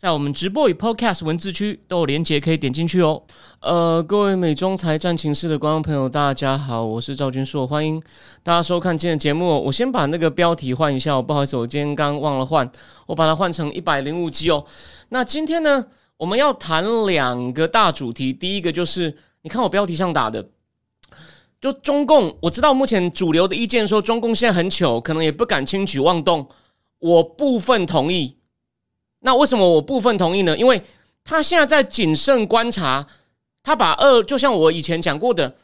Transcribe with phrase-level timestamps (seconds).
[0.00, 3.20] 在我们直播与 Podcast 文字区都有连结，可以点进去哦。
[3.58, 8.00] 呃，各位美中财战情室的观众朋友，大家好，我是赵君硕，欢迎
[8.44, 9.60] 大家收看今天的节目。
[9.60, 12.70] 我先把那个标题换一下，不好意思，我今天刚忘了换，
[13.06, 14.64] 我把它换成一百零五集哦。
[15.08, 15.84] 那今天呢，
[16.16, 20.48] 我们要谈两个大主题，第一个就是你看我标题上打的，
[21.60, 26.48] 就中共，我知道目前主流的意见说中共现在很糗，可能也不敢轻举妄动，
[27.00, 28.37] 我部分同意。
[29.20, 30.56] 那为什么我部分同意呢？
[30.56, 30.80] 因为
[31.24, 33.06] 他现在在谨慎观察，
[33.62, 35.56] 他把俄就像我以前讲过的，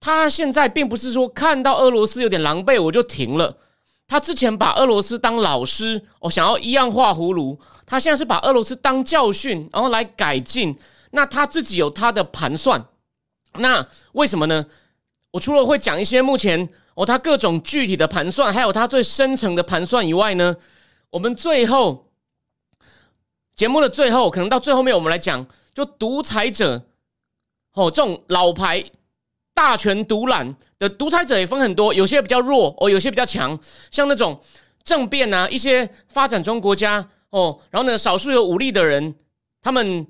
[0.00, 3.58] 他现在并不是说看到俄罗斯有点狼狈我就停了。
[4.06, 7.60] 他之前把俄罗斯当老师，我想要一样画葫芦。
[7.86, 10.74] 他现在是把俄罗斯当教训，然后来改进。
[11.10, 12.82] 那他自己有他的盘算。
[13.58, 14.66] 那为什么呢？
[15.30, 20.56] 我除了会讲一些目前哦他各种具体的盘算，还有他最深层的盘算以外呢，
[21.10, 22.02] 我们最后。
[23.56, 26.86] 节目的最后，可能到最后面，我们来讲，就独裁者，
[27.74, 28.84] 哦，这种老牌
[29.54, 33.58] 大权独揽的独裁者也分很多，有些比较弱哦，有些比较强，
[33.90, 34.40] 像那种
[34.82, 39.14] 政变啊，一些发展中国家哦，然后呢，少数有武力的人，
[39.60, 40.06] 他们。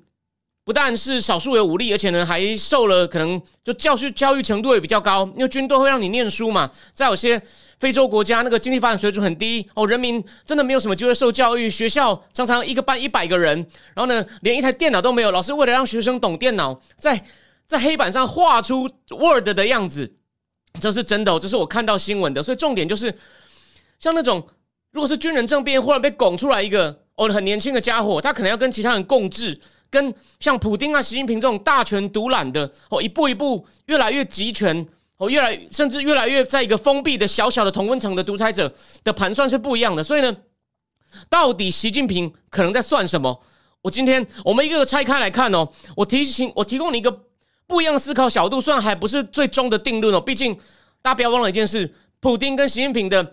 [0.64, 6.70] 不但是少数有武力，而且呢还受了可能就教育教育程度也比较高，因为军队会让你念书嘛。
[6.94, 7.40] 在有些
[7.78, 11.68] 非洲国家，那个经济发展水准很低哦，人民真的没有什么机会受教育。
[11.68, 13.58] 学校常常一个班一百个人，
[13.94, 15.30] 然后呢连一台电脑都没有。
[15.30, 17.22] 老师为了让学生懂电脑，在
[17.66, 20.14] 在黑板上画出 Word 的样子，
[20.80, 22.42] 这是真的，这是我看到新闻的。
[22.42, 23.14] 所以重点就是，
[24.00, 24.42] 像那种
[24.92, 29.60] 如果是军人政变，忽然被拱出来一个哦很年轻的家伙，他可能要跟其他人共治。
[29.90, 34.86] 跟像普京啊、习近平这种大权独揽的哦，一步一步越来越集权
[35.16, 38.74] 哦，越来甚至越来越在一个封闭的小小的同温层的独裁者
[39.04, 40.02] 的盘算是不一样的。
[40.02, 40.36] 所以呢，
[41.28, 43.40] 到底习近平可能在算什么？
[43.82, 45.68] 我今天我们一个个拆开来看哦。
[45.94, 47.24] 我提醒我提供你一个
[47.66, 50.20] 不一样思考角度，虽然还不是最终的定论哦。
[50.20, 50.54] 毕竟
[51.02, 53.32] 大家不要忘了一件事：普京跟习近平的，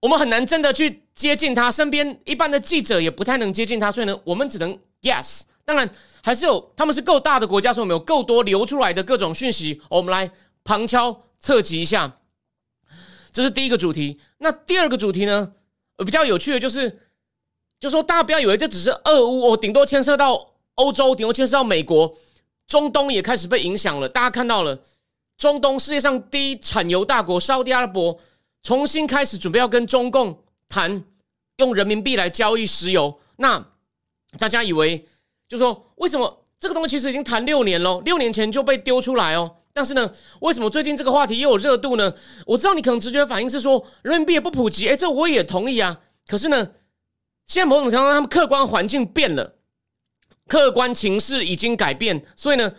[0.00, 5.42] 我们很难真的去接近他，身边一般的记者也不太能接近他，所以呢，我们只能 yes。
[5.68, 5.86] 当然，
[6.22, 10.30] 还是有他们是够大的国家，所以我们有够多流出来的各种讯息，我们来
[10.64, 12.20] 旁敲侧击一下。
[13.34, 14.18] 这是第一个主题。
[14.38, 15.52] 那第二个主题呢？
[15.98, 16.98] 比较有趣的就是，
[17.78, 22.16] 就说大家不要以为这只是俄乌，哦，顶多牵涉到欧洲，顶多牵涉到美国，
[22.66, 24.08] 中东也开始被影响了。
[24.08, 24.80] 大家看到了，
[25.36, 28.18] 中东世界上第一产油大国沙特阿拉伯
[28.62, 31.04] 重新开始准备要跟中共谈
[31.58, 33.20] 用人民币来交易石油。
[33.36, 33.66] 那
[34.38, 35.06] 大家以为？
[35.48, 39.56] 就说为什么这个东西其实已经谈六年了，六年前就被丢出来哦。
[39.72, 40.10] 但是呢，
[40.40, 42.12] 为什么最近这个话题又有热度呢？
[42.46, 46.00] 我知道你可能直觉反应是说人民币也不普及，哎，这我也同意啊。
[46.26, 46.72] 可是呢，
[47.46, 49.54] 现在某种程度他们客观环境变了，
[50.48, 52.74] 客观情势已经改变，所以呢，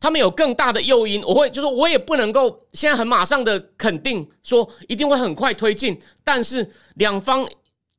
[0.00, 1.22] 他们有更大的诱因。
[1.22, 6.00] 我会就说，我也不能够现在很马上的肯定说一定会很快推进。
[6.24, 7.46] 但是两方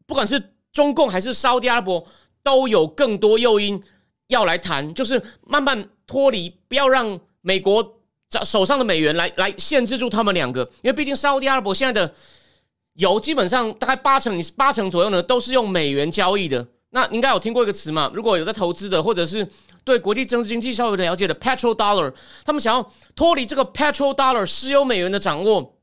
[0.07, 2.03] 不管是中共还是沙特阿拉伯，
[2.41, 3.80] 都有更多诱因。
[4.29, 8.00] 要来谈，就是慢慢脱离，不要让美国
[8.45, 12.13] 手上的美元来来限制住他们两个，因为毕竟沙特阿拉伯现在的
[12.94, 16.66] 油基本上大概八成八成左右呢，都是用美元交易的。
[16.91, 18.12] 那应该有听过一个词嘛？
[18.13, 19.47] 如果有在投资的，或者是
[19.84, 22.13] 对国际政治经济稍微了解的，petrol dollar，
[22.45, 25.75] 他们想要脱离这个 petrol dollar 石油美元的掌握，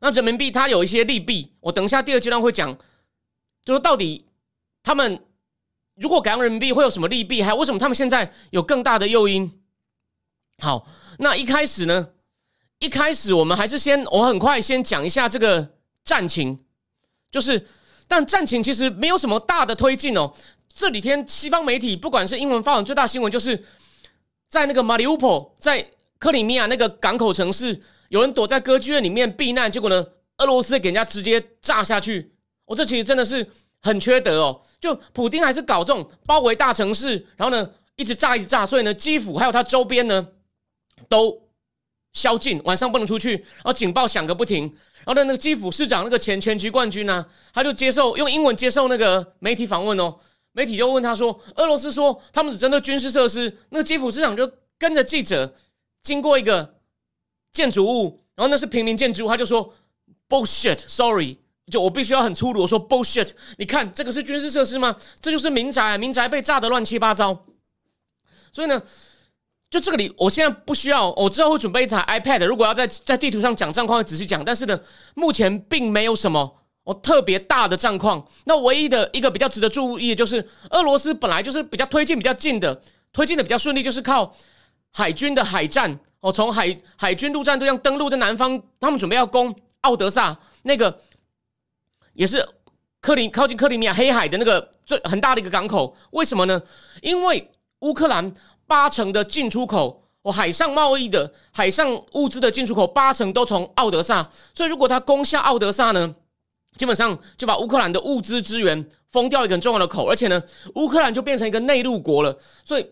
[0.00, 2.78] 那人民币它有一些利弊，我等一下第二阶段会讲，
[3.64, 4.26] 就是到底
[4.84, 5.20] 他们。
[6.00, 7.42] 如果改用人民币会有什么利弊？
[7.42, 9.60] 还有为什么他们现在有更大的诱因？
[10.58, 10.86] 好，
[11.18, 12.08] 那一开始呢？
[12.78, 16.58] 一开始我们还是先，我很快先讲一下这个战情。
[17.30, 17.66] 就是，
[18.08, 20.32] 但战情其实没有什么大的推进哦。
[20.72, 23.62] 这几天西方媒体，不管是英文发文最大新闻，就是
[24.48, 25.86] 在那个马里乌波，在
[26.18, 27.78] 克里米亚那个港口城市，
[28.08, 30.06] 有人躲在歌剧院里面避难，结果呢，
[30.38, 32.32] 俄罗斯给人家直接炸下去。
[32.64, 33.46] 我这其实真的是。
[33.82, 40.28] 很缺德哦，就普京还是搞这种包围大城市，然后呢一直炸一直炸，所以呢基辅还有它周边呢
[41.08, 41.40] 都
[42.12, 44.64] 宵禁，晚上不能出去，然后警报响个不停。
[45.04, 47.24] 然后呢那个基辅市长那个前全局冠军呢，
[47.54, 50.18] 他就接受用英文接受那个媒体访问哦，
[50.52, 55.54] 媒体就问他说，俄罗斯说他们只针对军事设施，那个基辅市长就跟着记者
[56.02, 56.74] 经过一个
[57.52, 59.74] 建筑物，然后那是平民建筑物，他就说
[60.28, 61.38] bullshit，sorry，
[61.70, 63.30] 就我必须要很粗鲁，我说 bullshit。
[63.56, 64.96] 你看这个是军事设施吗？
[65.20, 67.46] 这就是民宅，民宅被炸得乱七八糟。
[68.52, 68.82] 所以呢，
[69.70, 74.44] 就这个里，我现在不需要，我之后会准备一台 iPad，如果要在在地图上讲战况，会仔细讲。
[74.44, 74.80] 但是呢，
[75.14, 76.56] 目前并没有什么。
[76.84, 82.80] 哦，特别大的战况，那唯一的一个比较值得注意的就是，俄罗斯本来就是比较推进比较近的，
[83.12, 84.34] 推进的比较顺利，就是靠
[84.90, 91.02] 海军的海战哦，从海海军陆战队这样登陆在南方，他们准备要攻奥德萨那个，
[92.20, 92.46] 也是
[93.00, 95.96] 克里靠近克里米亚黑海的那个最很大的一个港口。
[96.10, 96.62] 为什么呢？
[97.00, 98.30] 因为乌克兰
[98.66, 106.14] 八成的进出口，哦，海上贸易的海上物资的进出口八成都从奥德萨，所以如果他攻下奥德萨呢？
[106.76, 110.42] 基本上就把乌克兰的物资资源封掉一个很重要的口，而且呢，
[110.74, 112.38] 乌克兰就变成一个内陆国了。
[112.66, 112.86] 所以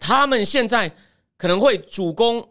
[0.00, 0.92] 他们现在
[1.36, 2.44] 可能会主攻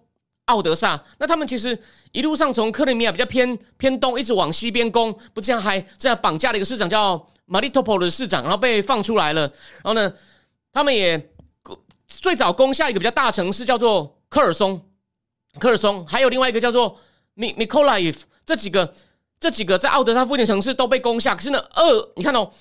[0.48, 1.02] 奥德萨。
[1.18, 1.78] 那他们其实
[2.12, 9.42] 一路上从克里米亚比较偏偏东，一直往西边攻，不这样还这样绑架了一个市长叫马里托波的市长，然后被放出来了。
[9.42, 10.14] 然后呢，
[10.74, 11.32] 他们也
[12.08, 14.86] 最早攻下一个比较大城市叫做科尔松，
[15.60, 17.00] 科尔松，还有另外一个叫做
[17.36, 18.94] 米米科拉伊夫，这几个。
[19.40, 21.84] 这几个在奥德萨附近城市都被攻下，可是呢，二
[22.16, 22.52] 你看哦，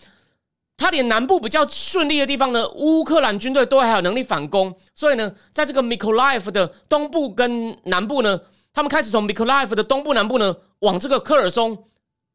[0.77, 8.41] 他连南部比较顺利的地方呢，乌克兰军队都还有能力反攻，所以呢，在这个 Mykolaiv 的东部跟南部呢，
[8.73, 11.89] 他们开始从 Mykolaiv 的东部南部呢往这个科尔松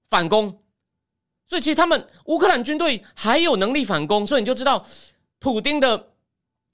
[0.09, 0.61] 反攻，
[1.47, 4.85] 所以其实他们乌克兰军队还有能力反攻，所以你就知道
[5.39, 6.07] 普丁的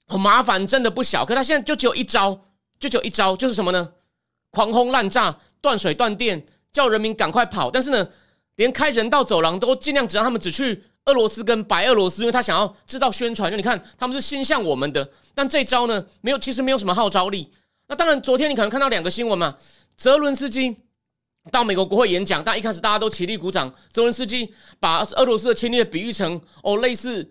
[0.08, 2.46] 麻烦真的不小，可他现在就只有一招，
[2.78, 3.92] 就只有一招，就是什么呢？
[4.50, 6.46] 狂轰滥炸，断水断电。
[6.70, 8.06] 叫人民赶快跑，但是呢，
[8.56, 13.50] 连开人道走廊都尽量只让他们只去俄罗斯跟白俄罗斯，因为他想要制造宣传。
[13.50, 17.50] 就你看，他们是心向我们的，但这招呢，没有，其实没有什么号召力。
[17.88, 19.56] 那当然，昨天你可能看到两个新闻嘛，
[19.96, 20.76] 泽伦斯基
[21.50, 23.72] 到美国国会演讲，但一开始大家都起立鼓掌。
[23.90, 27.28] 泽伦斯基把俄罗斯的侵略比喻成哦，类似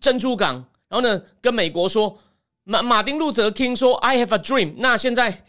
[0.00, 0.54] 珍珠港，
[0.88, 2.18] 然后呢，跟美国说
[2.64, 4.74] 马马丁路泽 King 说 I have a dream。
[4.78, 5.44] 那现在。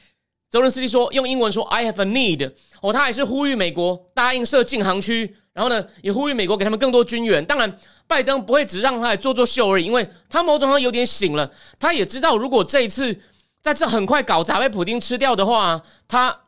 [0.50, 2.50] 泽伦斯基说：“用英文说，I have a need。
[2.80, 7.44] 哦，他还是呼吁美国答应设禁航区，然后呢，也呼吁美国给他们更多军援。
[7.44, 7.76] 当然，
[8.06, 11.52] 拜登不会只让他来做做秀而已，因为他某种上有点醒了。
[11.80, 13.20] 他也知道，如果这一次
[13.64, 16.42] 在这很快搞砸被普京吃掉的话，他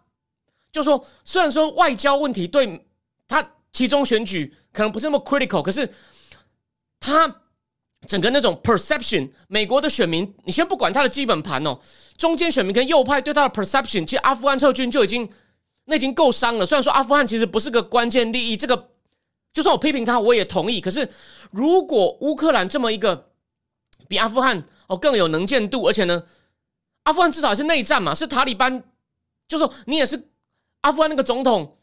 [0.71, 2.85] 就说，虽然说外交问题对
[3.27, 5.91] 他其中选举可能不是那么 critical，可是
[6.99, 7.35] 他。”
[8.07, 11.77] 整个那种 perception，美国的选民，你先不管他的基本盘哦，
[12.17, 15.29] 中间选民跟右派对他的 perception，其实阿富汗撤军就已经
[15.83, 16.65] 那已经够伤了。
[16.65, 18.88] 虽然说阿富汗其实不是个关键利益，这个
[19.53, 20.79] 就算我批评他，我也同意。
[20.79, 21.09] 可是
[21.51, 23.31] 如果乌克兰这么一个
[24.07, 26.23] 比阿富汗哦更有能见度，而且呢，
[27.03, 28.83] 阿富汗至少是内战嘛，是塔利班，
[29.47, 30.29] 就说你也是
[30.81, 31.77] 阿富汗那个总统，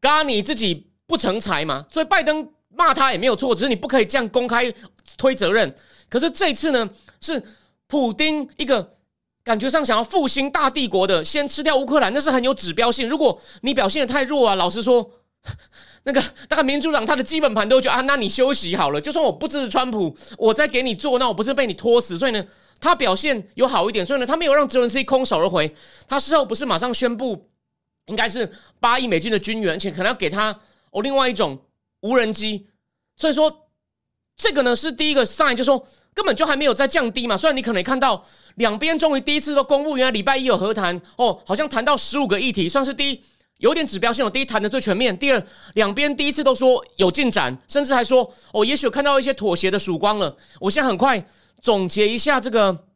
[0.00, 2.52] 嘎你自己不成才嘛，所以拜登。
[2.72, 4.72] 骂他也没有错，只是你不可以这样公开
[5.18, 5.74] 推责任。
[6.08, 6.88] 可是这次呢，
[7.20, 7.42] 是
[7.88, 8.96] 普丁一个
[9.42, 13.08] 感觉上想要复兴大帝国的，先吃掉乌克兰，那是很有指标性。
[13.08, 15.10] 如果你表现的太弱啊，老实说，
[16.04, 19.00] 那个大概民主党他的基本盘都觉得啊，那你休息好了。
[19.00, 22.18] 就算我不支持川普，我再给你做，那我不是被你拖死？
[22.18, 22.44] 所以呢，
[22.80, 25.74] 他表现有好一点，所以呢，他没有让泽伦斯基空手而回。
[26.06, 27.50] 他事后不是马上宣布，
[28.06, 31.62] 应该是八亿美金的军援，且可能要给他哦另外一种。
[32.02, 32.66] 无人机，
[33.18, 33.68] 所以说
[34.34, 37.36] 这个呢是第一个 sign，就说根本就还没有在降低嘛。
[37.36, 43.22] 虽然你可能看到两边终于第一次都公布，原来礼拜一有和谈哦，好像谈到十五个议题，算是第一
[43.60, 44.28] 有点指标性。
[44.30, 45.42] 第一谈的最全面，第二
[45.74, 50.36] 两边第一次都说有进展，甚至还说哦，也许有看到一些妥协的曙光了。
[50.58, 51.26] 我现在很快
[51.62, 52.86] 总结一下这个，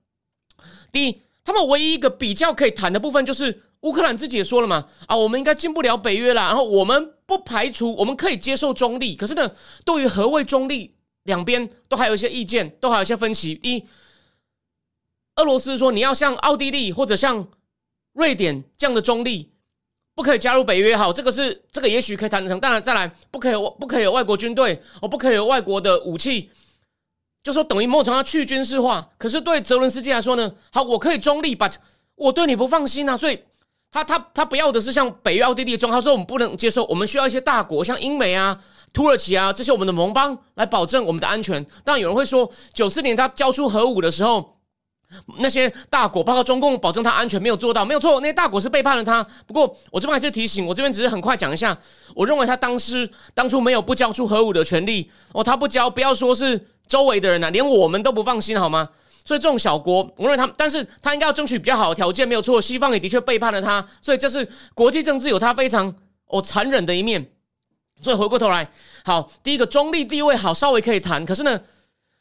[0.93, 3.63] 第一，他们唯一一个比较可以谈的部分就是。
[3.85, 6.41] 乌克兰自己也说了嘛，啊，我们应该进不了北约了。
[6.41, 9.15] 然后我们不排除，我们可以接受中立。
[9.15, 9.53] 可是呢，
[9.85, 13.61] 对于何谓中立，两边都还有一些意见，都还有一些分歧。
[13.63, 13.85] 一，
[15.37, 17.47] 俄罗斯说你要像奥地利或者像
[18.15, 19.53] 瑞典这样的中立，
[20.15, 20.97] 不可以加入北约。
[20.97, 22.59] 好，这个是这个也许可以谈得成。
[22.61, 26.51] 当然，再来不可以不可以有外国军队，哦，不可以有外国的武器，
[27.43, 29.11] 就说等于某种程度去军事化。
[29.19, 31.75] 可是对泽伦斯基来说呢，好，我可以中立，but
[32.15, 33.39] 我对你不放心啊，所以。
[33.95, 38.61] 他他他不要的是像北约、奥地利的中，他说我们不能接受，我们需要一些大国，像英美啊、
[38.93, 41.65] 土耳其啊这些我们的盟邦来保证我们的安全。
[41.85, 44.59] 当然有人会说，九四年他交出核武的时候，
[45.39, 49.27] 那些大国包括中共保证他安全没有做到，没有错，那些大国是背叛了他。
[49.47, 51.77] 不过我这边还是提醒，我这边只是很快讲一下，
[52.15, 58.91] 我认为他当时当初没有不交出核武的权利哦，他不交，不要说是周围的人呐，连我们都不放心好吗？
[59.27, 62.61] 所以这种小国，我认为他，但是他应该要争取比较好的条件，没有错。
[62.61, 65.95] 西方也的确背叛了他，所以这是国际政治有他非常
[66.27, 67.31] 哦残忍的一面。
[68.03, 68.69] 所以回过头来，
[69.03, 71.25] 好，第一个中立地位好，稍微可以谈。
[71.25, 71.59] 可是呢，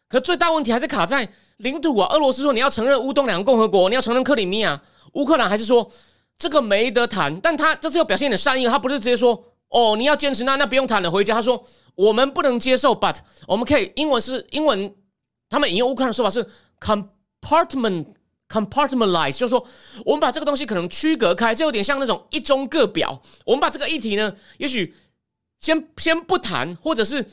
[0.07, 2.07] 可最大问题还是卡在领土啊。
[2.13, 4.81] 俄罗斯说你要承认乌东两个共和国，你要承认克里米亚，
[5.13, 5.89] 乌克兰还是说
[6.38, 7.39] 这个没得谈。
[7.41, 11.33] 但他这次又表现的善意，他不是直接说哦你要坚持那那不用谈了，回家。
[11.33, 11.63] 他说
[11.95, 13.15] 我们不能接受，but
[13.48, 13.91] 我们可以。
[13.95, 14.93] 英文是英文，
[15.50, 16.45] 他们引用乌克兰的说法是
[16.79, 18.05] compartment
[18.50, 19.65] compartmentalize，就是说
[20.05, 23.22] 我们把这个东西可能区隔开，这有点像那种一中各表。
[23.45, 24.95] 我们把这个议题呢，也许。
[25.60, 27.25] 先先不谈，或者是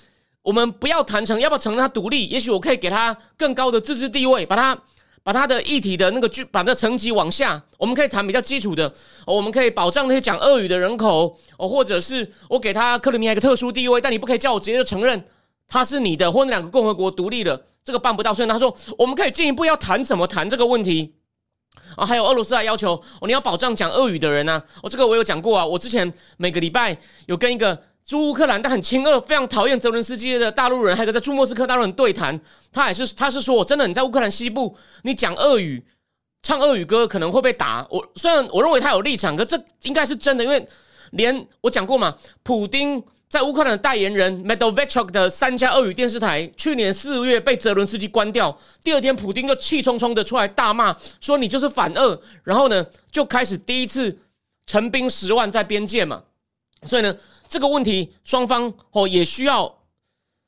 [0.43, 2.27] 我们不要谈成，要不要承认他独立？
[2.27, 4.77] 也许我可以给他更高的自治地位，把他
[5.23, 7.63] 把他的议题的那个剧，把那层级往下。
[7.77, 8.91] 我们可以谈比较基础的，
[9.27, 15.23] 我们可以保障那些讲俄语的人口，哦，或者是我给他克里米亚一个特殊地位，但你不可以叫我直接就承认
[15.69, 18.33] 他是你的，或那两个共和国独立的，这个办不到。
[18.33, 21.17] 所以他说，我们可以进一步要谈怎么谈这个问题
[21.97, 22.07] 啊。
[22.07, 24.63] 还有俄罗斯还要求哦，你要保障讲俄语的人呢。
[24.83, 27.79] 哦，这个我有讲过啊，我之前每个礼拜有跟一个。
[28.11, 32.41] 驻乌克兰但很亲俄，非常讨厌泽伦斯基的大陆人，还有个在驻莫斯科大陆人对谈，
[32.73, 35.81] 他也是，他是说，真的你在乌克兰西部，你讲俄语，
[36.43, 37.87] 唱俄语歌可能会被打。
[37.89, 40.67] 我虽然我认为他有立场，可这应该是真的，因为
[41.13, 54.19] 连我讲过嘛，普丁在乌克兰的代言人 Medvedchuk 的三家俄语电视台，去年四月被泽伦斯基关掉，第二天普丁就气冲冲的出来大骂，说你就是反俄，然后呢就开始第一次
[54.67, 56.25] 成兵十万在边界嘛，
[56.87, 57.17] 所以呢。
[57.53, 59.81] 这个问题，双方哦也需要，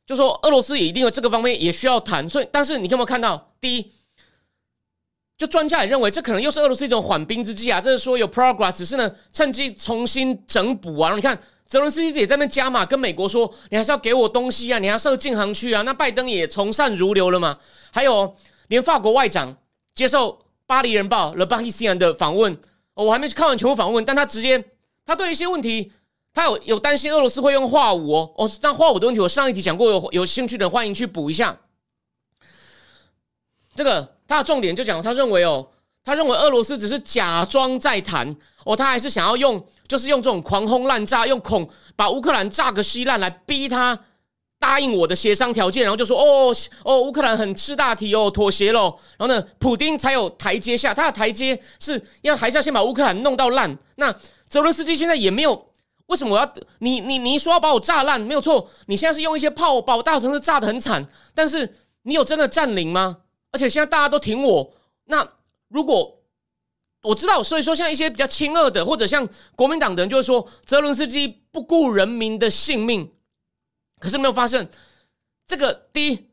[0.06, 2.28] 就说俄罗斯也一定有这个方面也需要谈。
[2.28, 3.52] 所以，但是你有没有看到？
[3.60, 3.92] 第一，
[5.36, 7.80] 就专家也认为这可能又是俄罗斯一种缓兵之计啊。
[7.80, 11.12] 这是说有 progress，只是呢趁机重新整补啊。
[11.16, 11.36] 你看
[11.66, 15.82] 泽伦斯基也在那边加码，跟美国说你还是要给我东西啊，你还设禁航区啊。
[15.82, 17.58] 那拜登也从善如流了嘛。
[17.92, 18.36] 还有，
[18.68, 19.56] 连法国外长
[19.92, 20.34] 接受
[20.68, 22.56] 《巴黎人报》Le p a r i s i n 的访问，
[22.94, 24.64] 我还没去看完全部访问，但他直接
[25.04, 25.90] 他对一些问题。
[26.34, 31.58] 他有有担心俄罗斯会用化武哦哦，但化武的问题我上一集讲过，有有兴趣的欢迎去补一下。
[33.76, 35.68] 这个他的重点就讲，他认为哦，
[36.02, 38.34] 他认为俄罗斯只是假装在谈
[38.64, 43.98] 哦，他还是想要用，就是用这种狂轰滥炸，用恐把乌克兰炸个稀烂来逼他
[44.58, 53.76] 答应我的协商条件，然后就说哦哦，乌克兰很吃大体哦，妥协喽，然后呢，普丁才有台阶下，他的台阶是要还是要先把乌克兰弄到烂。
[53.96, 54.14] 那
[54.48, 55.71] 泽伦斯基现在也没有。
[56.06, 58.68] 为什么我要你你你说要把我炸烂没有错？
[58.86, 63.18] 你现在是用一些炮把我大城市炸的很惨，但是你有真的占领吗？
[63.50, 65.26] 而且现在大家都挺我，那
[65.68, 66.22] 如果
[67.02, 73.12] 我知道，所以说像一些比较亲俄的，或者像国民党的人，就会说泽伦斯基不顾人民的性命，
[73.98, 74.68] 可是没有发生
[75.46, 76.31] 这个第一。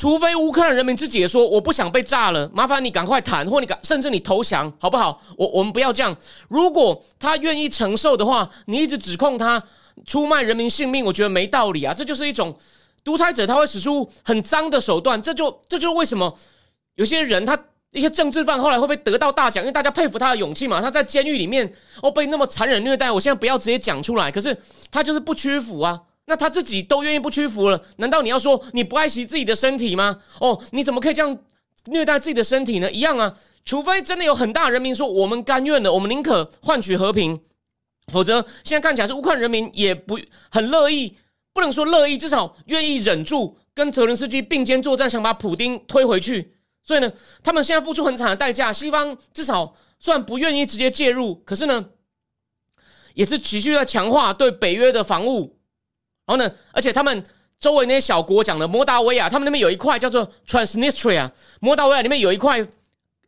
[0.00, 5.20] 除非乌克兰人民自己也说我不想被炸了，麻烦你赶快谈，或你赶甚至你投降好不好？
[5.36, 6.16] 我我们不要这样。
[6.48, 9.62] 如果他愿意承受的话，你一直指控他
[10.06, 11.92] 出卖人民性命，我觉得没道理啊。
[11.92, 12.56] 这就是一种
[13.04, 15.20] 独裁者，他会使出很脏的手段。
[15.20, 16.34] 这就这就是为什么
[16.94, 17.58] 有些人他
[17.90, 20.80] 一些政治犯后来会被得到大奖，因为大家佩服他的勇气嘛。
[20.80, 24.56] 他在监狱里面哦被那么残忍虐待，我现在不要直接讲出来，可是
[24.90, 26.00] 他就是不屈服啊。
[26.30, 30.22] 那他自己都愿意不屈服了，难道你要说你不爱惜自己的身体吗？
[30.38, 31.36] 哦，你怎么可以这样
[31.86, 32.88] 虐待自己的身体呢？
[32.92, 37.40] 一样啊，除非真的有很大人民说我们甘愿的，我们宁可换取和平，
[38.12, 40.20] 否则现在看起来是乌克兰人民也不
[40.52, 41.16] 很乐意，
[41.52, 46.54] 不能说乐意，至少愿意忍住跟泽伦斯基并肩作战，想把普丁推回去。
[46.84, 48.72] 所以呢，他们现在付出很惨的代价。
[48.72, 51.86] 西方至少虽然不愿意直接介入，可是呢，
[53.14, 55.59] 也是持续在强化对北约的防务。
[56.30, 56.54] 然后呢？
[56.70, 57.24] 而且他们
[57.58, 62.64] 周围那些小国讲的摩达维亚，他们那边有一块叫做 Transnistria，摩达维亚里面有一块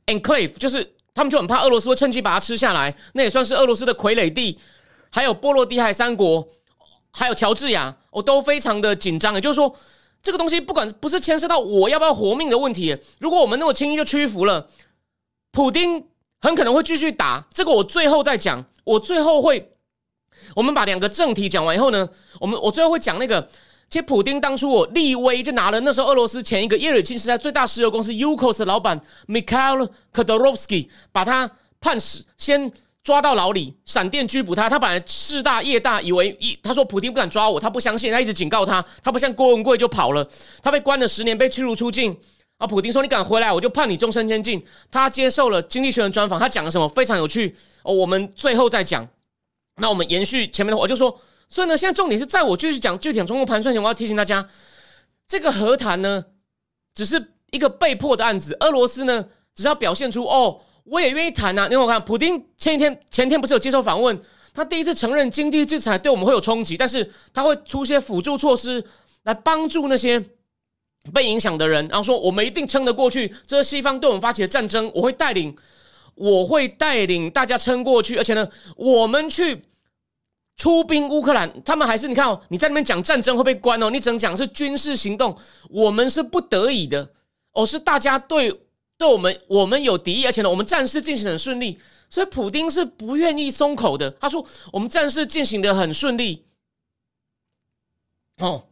[0.06, 2.94] enclave，就是他们就很怕俄罗斯会趁机把它吃下来。
[3.14, 4.56] 那也算是俄罗斯的傀儡地。
[5.10, 6.46] 还有波罗的海三国，
[7.10, 9.34] 还有乔治亚，我都非常的紧张。
[9.34, 9.74] 也就是说，
[10.22, 14.68] 这个东西不管不是牵涉到我要不要活命的问题，如果我们那么轻易就屈服了，
[15.50, 16.06] 普丁
[16.40, 17.44] 很可能会继续打。
[17.52, 19.71] 这个我最后再讲，我最后会。
[20.54, 22.08] 我们把两个正题讲完以后呢，
[22.40, 23.40] 我们我最后会讲那个，
[23.90, 32.70] 其实普丁当初我立威就拿了那时候俄罗斯前一个叶尔钦时代最大石油公司 Ukos 的老板 Mikhail k o d o r o v s k y 把他判死，先
[33.02, 34.70] 抓到牢里，闪电拘捕他。
[34.70, 40.28] 他本来势大业大，以为一他说普丁不敢抓我，他不相信，他一直警告他，他不像郭文贵就跑了，
[40.62, 42.16] 他被关了十年，被驱逐出境。
[42.58, 44.64] 啊，普丁说你敢回来，我就判你终身监禁。
[44.88, 49.04] 他接受了经济学人专访，他讲了什么非常有趣哦，我们最后再讲。
[49.76, 54.46] 那我们延续前面的话，我就说，所以呢，现在重点是在我继续讲具体中国盘算前，我要提醒大家，
[55.26, 56.24] 这个和谈呢，
[56.94, 61.68] 只是一个被迫的案子，俄罗斯呢只要表现出哦，我也愿意谈啊。
[61.68, 64.18] 你我看，普丁前一天前天不是有接受访问，
[64.54, 68.84] 他第一次承认经济制裁对我们会有冲击，但是他会出些辅助措施
[69.22, 70.22] 来帮助那些
[71.12, 73.34] 被影响的人，然后说我们一定撑得过去。
[73.46, 75.56] 这是西方对我们发起的战争，我会带领，
[76.14, 79.62] 我会带领大家撑过去，而且呢，我们去。
[80.54, 85.36] 出兵乌克兰，他们还是你看哦，你在那边讲战争会被关哦，你只能讲是军事行动，
[85.70, 87.10] 我们是不得已的
[87.52, 88.52] 哦，是大家对
[88.96, 94.10] 对我们我们有敌意，而且呢，我们战事进行很顺利，所以普丁是不愿意松口的。
[94.20, 96.44] 他说我们战事进行的很顺利，
[98.36, 98.66] 哦，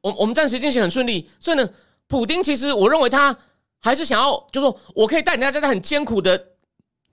[0.00, 1.68] 我我们战时进行很顺利，所以呢，
[2.06, 3.36] 普丁其实我认为他
[3.80, 6.52] 还是想要，就说我可以带领大家在很艰苦的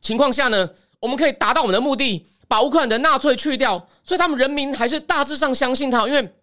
[0.04, 0.70] 情况下呢，
[1.00, 2.28] 我们可以达到我们的目的。
[2.46, 6.34] 把乌克兰的纳粹去掉，所以他们人民还是大致上相信他，因为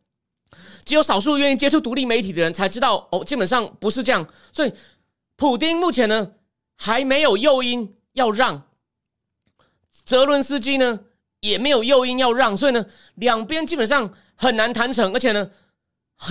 [0.85, 4.27] 只有少数愿意接触独立媒体的人才知道哦，基本上不是这样。
[4.51, 4.73] 所以，
[5.37, 6.33] 普丁目前呢
[6.77, 8.61] 还没有诱因要让，
[10.05, 10.99] 泽伦斯基呢
[11.41, 15.49] 也没有诱因要让，所以呢两边基本上很难谈成，而且呢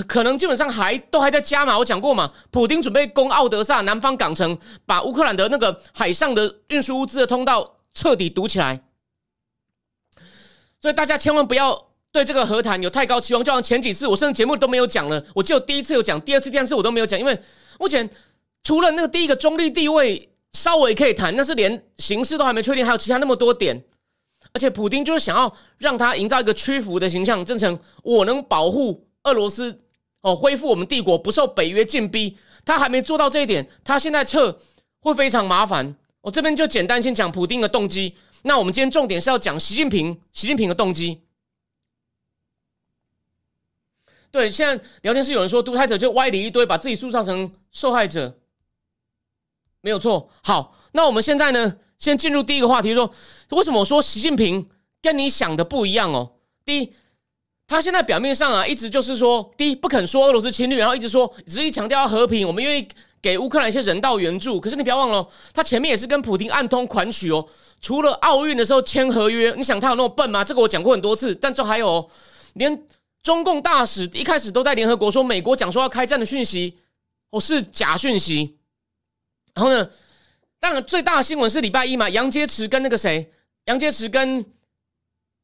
[0.08, 1.78] 可能基本上还都还在加码。
[1.78, 8.84] 我讲过嘛，普丁准备攻奥德萨南方港城，把乌克兰的那个海上的运输物资的通道彻底堵起来。
[10.80, 17.38] 所以大家千万不要对这个和谈有太高期望，就像前几次我甚至节目都没有讲了，我只有第一次有讲，第二次、第三次我都没有讲，因为
[17.80, 18.08] 目前
[18.64, 23.84] 除了那个第一个中立地位稍微可以谈，那是连形式都还没确定，还有其他那么多点，
[24.54, 29.82] 而且普丁就是想要让他营造一个屈服的形象，真成我能保护俄罗斯
[30.22, 34.60] 哦，恢复我们帝国不受北约禁逼，他还没做到这一点，他现在撤
[35.00, 35.96] 会非常麻烦。
[36.22, 38.16] 我这边就简单先讲普丁的动机。
[38.44, 41.22] 那我们今天重点是要讲习近平，习近平的动机。
[44.32, 48.40] 对，现在聊天室有人说独裁者就歪理一堆，把自己塑造成受害者，
[49.82, 50.30] 没有错。
[50.44, 53.12] 好，那我们现在呢，先进入第一个话题，说
[53.50, 54.70] 为什么我说习近平
[55.02, 56.36] 跟你想的不一样哦？
[56.64, 56.94] 第一，
[57.70, 62.86] 他现在表面上啊，一直就是说，第一不肯说俄罗斯侵略，然后一直说，执意强调要和平，我们愿意。
[63.22, 67.46] 给乌克兰一些人道援助，可是你不要忘了，他前面也是跟普京暗通款曲哦。
[67.82, 70.42] 除了奥运的时候签合约，你想他有那么笨吗？
[70.42, 71.36] 这个我讲过很多次。
[71.36, 72.10] 但这还有，
[72.54, 72.82] 连
[73.22, 76.78] 中共大使一开始都在联合国说美国讲说要开战的讯息，
[77.32, 78.56] 哦是假讯息。
[79.54, 79.90] 然后呢，
[80.58, 83.30] 当然最大的新闻是礼拜一嘛，杨洁篪跟那个谁，
[83.66, 84.46] 杨洁篪跟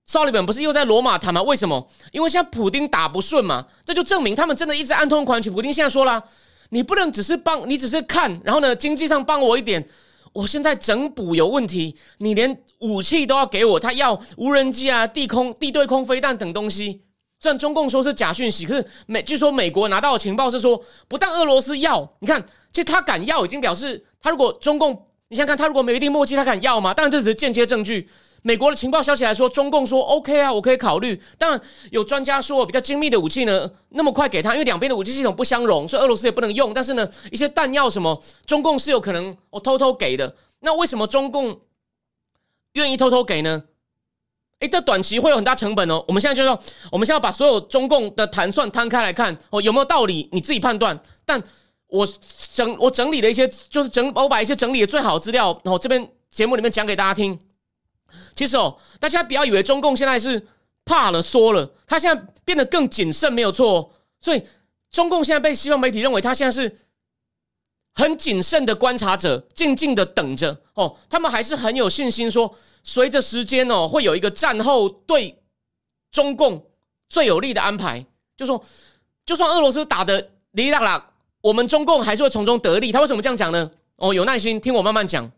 [0.06, 1.42] 绍利本不是又在罗马谈吗？
[1.42, 1.88] 为什么？
[2.12, 5.50] 因为现在普京打不顺嘛，这就证明他们真的一直暗通款曲。
[5.50, 6.24] 普京现在说了。
[6.70, 9.88] 你不能只是帮，你只是看，然后呢，经济上帮我一点。
[10.34, 17.04] 我现在整补有问题，你连武器都要给我，他要无人机啊、地空、地对空飞弹等东西。
[17.40, 26.96] 虽然中共说是假讯息，可是美据说美国拿到的情报是说，不但俄罗斯要，你看，其实他敢要，已经表示他如果中共，你想看他如果没有一定默契，他敢要吗？
[26.96, 28.10] 当然这只是间接证据。
[28.48, 31.20] 美国的情报消息来说，中共说 OK 啊，我可以考虑。
[31.36, 36.72] 当然有专家说，比较精密的武器呢，那么快给他，因为两边的武器系统不相容，所以俄罗斯也不能用。
[36.72, 40.36] 但是呢，一些弹药什么，中共是有可能我偷偷给的。
[40.60, 41.60] 那为什么中共
[42.74, 43.64] 愿意偷偷给呢？
[44.60, 46.06] 诶，这短期会有很大成本哦。
[46.08, 46.60] 我们现在就说，
[46.92, 50.30] 我们现在把所有中共的盘算摊开来看，哦，有没有道理？
[50.32, 51.02] 你自己判断。
[51.26, 51.42] 但
[51.88, 52.08] 我
[52.54, 57.40] 整我整理了一些，就是整我把一些整理的最好的资料，然后这边节目里面讲给大家听。
[58.36, 60.48] 其实哦，大家不要以为中共现在是
[60.84, 63.92] 怕了缩了，他现在变得更谨慎，没有错。
[64.22, 64.44] 所以
[64.92, 66.80] 中共现在被西方媒体认为他现在是
[67.94, 70.98] 很谨慎的观察者，静静的等着哦。
[71.10, 75.42] 他们还是很有信心，说随着时间哦，会有一个战后对
[76.12, 76.68] 中共
[77.10, 78.06] 最有利的安排。
[78.38, 78.62] 就说，
[79.26, 81.06] 就算俄罗斯打的哩啦啦，
[81.42, 82.92] 我们中共还是会从中得利。
[82.92, 83.72] 他为什么这样讲呢？
[83.96, 85.32] 哦，有耐心听我慢慢讲。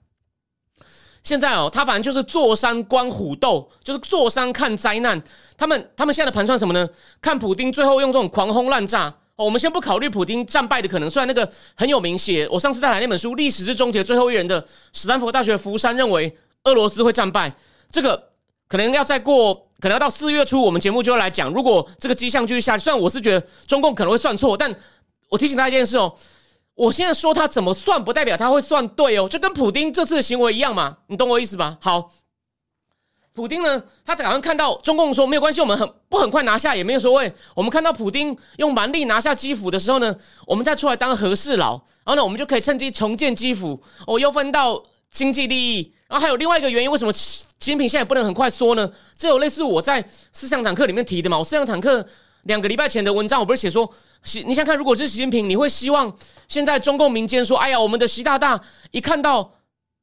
[1.27, 5.21] 现在哦，他反正就是坐山观虎斗，就是坐山看灾难。
[5.57, 6.87] 他们他们现在的盘算什么呢？
[7.19, 9.13] 看普丁最后用这种狂轰滥炸。
[9.35, 11.11] 哦，我们先不考虑普丁战败的可能。
[11.11, 17.53] 虽然那个很有名，写我上次带来那本书《历史之终结最后一人》的史丹佛大学福山认为俄罗斯会战败。
[17.91, 18.29] 这个
[18.69, 21.51] 可能要再过，可能要到四月初，我们节目就要来讲。
[21.51, 24.73] 如果这个迹象继续下去，虽然我是觉得中共可能会算错，但
[25.27, 26.15] 我提醒大家一件事哦。
[26.77, 31.75] 我现在说他怎么算，不代表他会算对哦，就跟普丁这次的行为一样嘛，你懂我意思吧？
[31.81, 32.11] 好，
[33.33, 37.33] 普丁呢，他好像看到中共说没有关系，我们很不很快拿下也没有所谓。
[37.55, 41.71] 我们看到普丁用蛮力拿下基辅的时候呢，我们再出来当和事佬，
[42.05, 45.91] 然后呢，我们就可以趁机重建基辅，哦，又分到经济利益。
[46.07, 48.89] 然后还有另外一个原因，为什么习近平现在不能很快说呢？
[49.17, 51.39] 这有类似我在思想坦克里面提的嘛？
[51.39, 52.07] 我思想坦克
[52.47, 53.93] 两个礼拜前的文章，我不是写说，
[54.45, 58.59] 你想看，如果是习近平，你会希望现在中共民间说，哎呀，我们的习大大
[58.91, 59.53] 一看到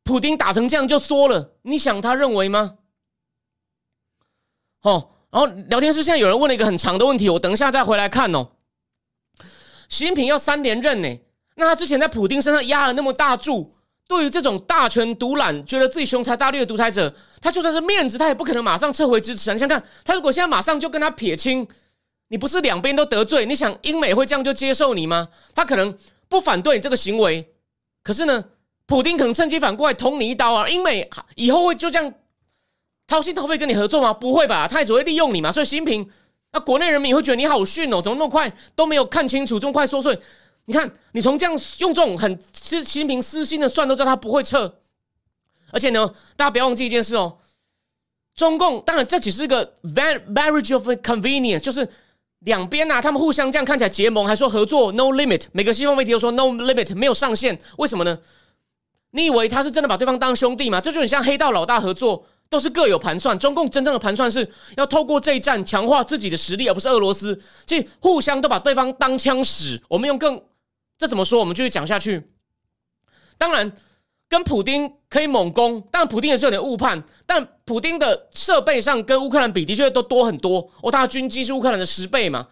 [0.04, 2.76] 普京打成这样就缩了，你想他认为吗？
[4.82, 8.48] 哦，然后聊天室现在有人问了一个很长的问题，我等一下再回来看哦。
[9.88, 11.08] 习近平要三连任呢，
[11.56, 13.74] 那他之前在普京身上压了那么大注。
[14.06, 19.50] 对于这种大权独揽、觉得自己雄才大略的独裁者，他就算是面子，他也不可能马上撤回支持。
[19.50, 21.66] 你想看，他如果现在马上就跟他撇清，
[22.28, 23.46] 你不是两边都得罪？
[23.46, 25.28] 你想英美会这样就接受你吗？
[25.54, 25.96] 他可能
[26.28, 27.52] 不反对你这个行为，
[28.02, 28.44] 可是呢，
[28.86, 30.68] 普京可能趁机反过来捅你一刀啊！
[30.68, 32.12] 英美以后会就这样
[33.06, 34.12] 掏心掏肺跟你合作吗？
[34.12, 35.52] 不会吧，他也只会利用你嘛。
[35.52, 36.10] 所以习近平，
[36.52, 40.18] 那国内人民也会觉得你好逊哦，怎么那么快都没有看清楚，这么快缩税？
[40.66, 44.80] 你看，你从这样用这种很习习近平私心的算，都知道他不会撤。
[45.70, 47.38] 而且呢，大家不要忘记一件事哦，
[48.34, 51.86] 中共当然这只是个 marriage of convenience，就是
[52.44, 57.58] 两边呐，他们互相这样看起来结盟，还说合作 no limit，每个西方媒体都说 no limit，没有上限。
[57.78, 58.18] 为什么呢？
[59.10, 60.80] 你以为他是真的把对方当兄弟吗？
[60.80, 63.38] 这就很像黑道老大合作，都是各有盘算。
[63.38, 69.80] 中共真正的盘算是要透过这一战强化自己的实力，而不是俄罗斯，即互相都把对方当枪使。
[69.88, 70.42] 我们用更
[70.98, 71.38] 这怎么说？
[71.38, 72.28] 我们继续讲下去。
[73.38, 73.72] 当然，
[74.34, 77.00] 跟普丁可以猛攻，但普丁也是有点误判。
[77.24, 80.68] 但普丁的设备上跟乌克兰比，的确都多很多。
[80.82, 82.44] 哦，他的军机是乌克兰的十倍嘛？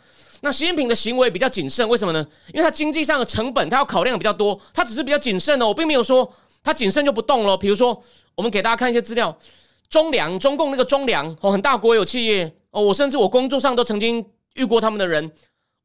[0.42, 2.24] 那习近平的行为比较谨慎，为什么呢？
[2.54, 4.56] 因为他经济上的成本，他要考量比较多。
[4.72, 7.56] 他只是比较谨慎哦，我并没有说他谨慎就不动了。
[7.56, 8.00] 比如说，
[8.36, 9.36] 我们给大家看一些资料：
[9.90, 15.32] 中粮，中共那个中粮哦，很大国有企业哦，我甚至我工作上都曾经遇过他们的人。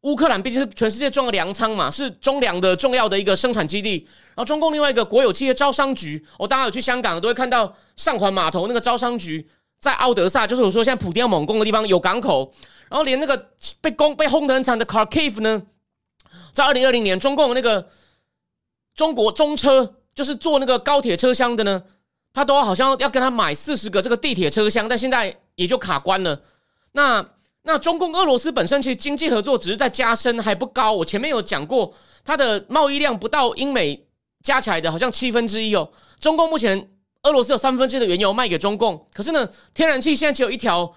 [0.02, 4.08] 乌克兰毕竟是全世界重要粮仓嘛，是中粮的重要的一个生产基地。
[4.38, 12.54] 然后中共另外一个国有企业招商局，我大家有去香港都会看到上环码头那个招商局在奥德萨，就是我说现在普丁要猛攻的地方有港口。
[12.88, 13.50] 然后连那个
[13.82, 15.64] 被攻被轰得很惨的 Kharkiv 呢，
[16.54, 17.88] 在二零二零年中共那个
[18.94, 21.82] 中国中车就是做那个高铁车厢的呢，
[22.32, 26.44] 他都好像要跟他买四十个这个地铁车厢，但现在也就卡关了。
[26.92, 27.28] 那。
[27.64, 30.94] 那中共俄罗斯本身其实经济合作只是在加深，还不高。
[30.94, 34.07] 我前面有讲过，它的贸易量不到英美
[34.48, 35.92] 加起来的好像七分之一哦。
[36.22, 36.90] 中共目前
[37.24, 40.96] 俄罗斯有三分之一的原油卖给中共，可是呢，天然气现在只有一条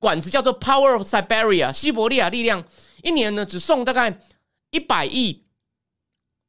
[0.00, 2.64] 管子，叫做 Power of Siberia 西伯利亚力量，
[3.04, 4.20] 一年呢只送大概
[4.72, 5.44] 一百亿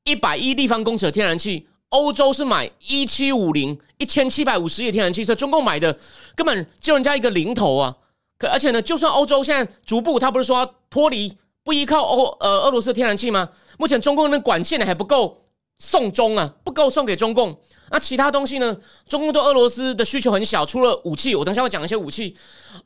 [0.06, 1.68] 一百亿立方公尺的天然气。
[1.90, 5.98] 欧洲是买一七五零一千七百五十亿天然气，所以中共买的
[6.36, 7.96] 根本就人家一个零头啊。
[8.38, 13.50] 可而且呢，就算欧洲现在逐步，他不是说脱离不依靠欧呃俄罗斯的天然气吗？
[13.80, 15.46] 目前中共那管线呢还不够
[15.80, 17.60] 送中啊，不够送给中共。
[17.90, 18.78] 那其他东西呢？
[19.08, 22.38] 中共对俄罗斯的需求很小，除了武器，我等下会讲一些武器。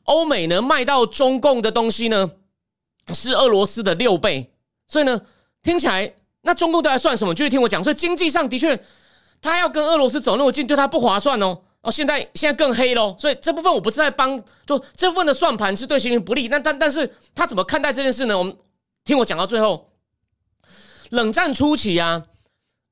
[0.04, 2.30] 欧美呢卖到中共的东西呢
[3.12, 4.54] 是俄罗斯的六倍，
[4.88, 5.20] 所以呢
[5.62, 7.34] 听起来那中共都在算什么？
[7.34, 8.82] 继续听我讲，所以经济上的确
[9.42, 11.60] 他要跟俄罗斯走那么近，对他不划算哦。
[11.82, 16.48] 哦，现在现在更黑喽，所以这部分我不是在帮，就这部分的算盘是对习近平不利。
[16.48, 18.38] 那但但是他怎么看待这件事呢？
[18.38, 18.56] 我们
[19.04, 19.90] 听我讲到最后。
[21.10, 22.22] 冷战初期啊，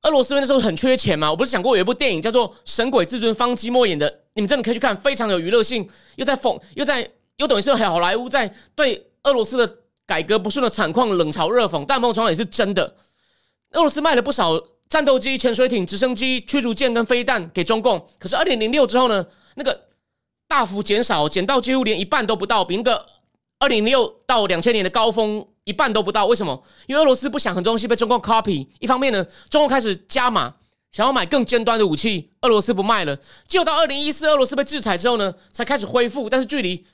[0.03, 1.29] 俄罗斯那时候很缺钱嘛。
[1.29, 11.83] 我不是讲过有一部电影叫做《神鬼至尊》，方基莫演的，你们真的可以去看，非常有娱乐性，又在讽，又在又等于是好莱坞在对俄罗斯的改革不顺的惨况冷嘲热讽。
[11.87, 12.95] 但某种程度也是真的，
[13.71, 14.61] 俄罗斯卖了不少。
[14.89, 19.25] 战斗机、潜水艇、直升机、驱逐舰跟飞弹给中共，可是二零零六之后呢？
[19.55, 19.85] 那个
[20.47, 23.03] 大幅减少，减到几乎连一半都不到，比那个
[23.57, 26.25] 二零零六到两千年的高峰一半都不到。
[26.25, 26.63] 为什么？
[26.87, 28.67] 因为俄罗斯不想很多东西被中共 copy。
[28.79, 30.55] 一方面呢，中共开始加码，
[30.91, 33.17] 想要买更尖端的武器，俄罗斯不卖了。
[33.47, 36.85] 就到二零一四，俄罗斯被制裁之后呢，才开始恢复，但是距离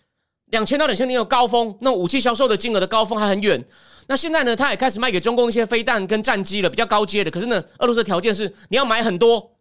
[0.48, 3.64] 两千到两千年有高峰，那武器销售的金额的高峰还很远。
[4.08, 4.56] 那现在呢？
[4.56, 7.30] 他也开始卖给中共一些飞弹跟战机了，比较高阶的。
[7.30, 9.52] 可是呢，俄罗斯的条件是你要买很多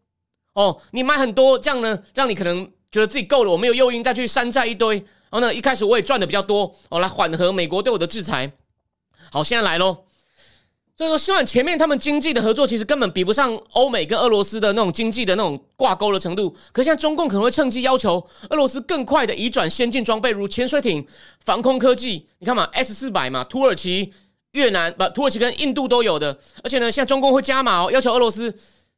[0.55, 4.97] 哦，你买很多，这样呢，让你可能觉得自己够了，我没有诱因再去山寨一堆。
[5.31, 8.51] 然后呢，一开始我也赚的比较多哦，来缓和美国对我的制裁。
[9.31, 9.99] 好，现在来喽。
[10.97, 16.55] 所以说，希望前面他们经济的合作其实根本比不上欧美跟俄罗斯的那种经济的那种挂钩的程度。
[16.73, 21.07] 可现在中共可能会趁机要求俄罗斯更快的移转先进装备，如潜水艇、
[21.41, 22.27] 防空科技。
[22.39, 24.13] 你看嘛，S 四百嘛，土耳其。
[24.53, 28.53] 越南不，土耳其跟印度都有的，而且呢，现在中共会加码哦，要求俄罗斯，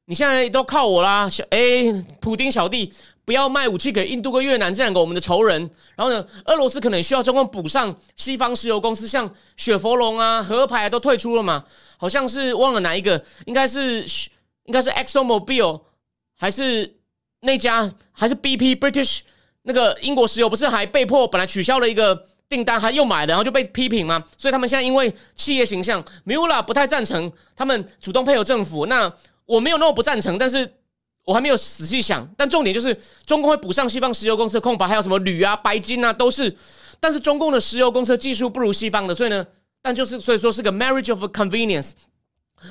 [0.05, 2.91] 你现在都靠我啦，小哎，普丁小弟，
[3.31, 5.71] 不要卖武器给印度跟越南这两个我们的仇人。
[5.95, 11.65] 然后呢，俄罗斯可能需要中共补上西方石油公司，像雪佛龙啊、壳牌都退出了嘛，
[11.97, 14.05] 好像是忘了哪一个，应该是
[14.65, 15.81] 应该是 Exxon Mobil
[16.37, 16.97] 还是
[17.43, 19.21] 那家还是 BP British
[19.63, 22.27] 那个英国石油不是还被迫本来取消了一个。
[22.51, 24.25] 订单，还又买了，然后就被批评嘛。
[24.37, 28.87] 所以他们现在因为企业形象 m u l a 不太赞成他们主动配合政府。
[28.87, 29.09] 那
[29.47, 30.69] 我没有那么不赞成，但是
[31.31, 32.29] 我还没有仔细想。
[32.37, 32.93] 但重点就是，
[33.25, 36.57] 中共会补上西方石油公司的空白，还有什么铝啊、白金啊，都是。
[36.99, 39.47] 但是中共的石油公司技术不如西方的，所以呢，
[39.81, 41.93] 但就是所以说是个 marriage of convenience。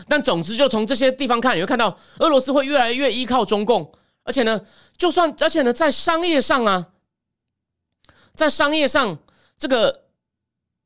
[0.07, 3.91] 但总之，就从这些地方看，你会看到俄罗斯会越来越依靠中共，
[4.23, 4.61] 而且呢，
[4.97, 6.87] 就算而且呢，在商业上啊，
[8.33, 9.17] 在商业上。
[9.61, 10.05] 这个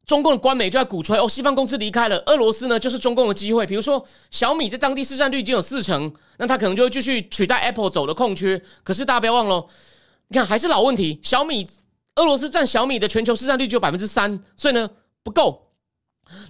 [0.05, 3.65] 中共的官媒就在鼓吹哦，西方公司离开了俄罗斯呢，就是中共的机会。
[3.65, 8.61] 比如说小米在当地市占率已经有四成，那它可能就会继续取代 Apple 走的空缺。
[8.83, 9.65] 可是大家不要忘了，
[10.27, 11.65] 你看还是老问题，小米
[12.15, 14.89] 俄罗斯占小米的全球市占率只有百分之三，所以呢
[15.23, 15.69] 不够。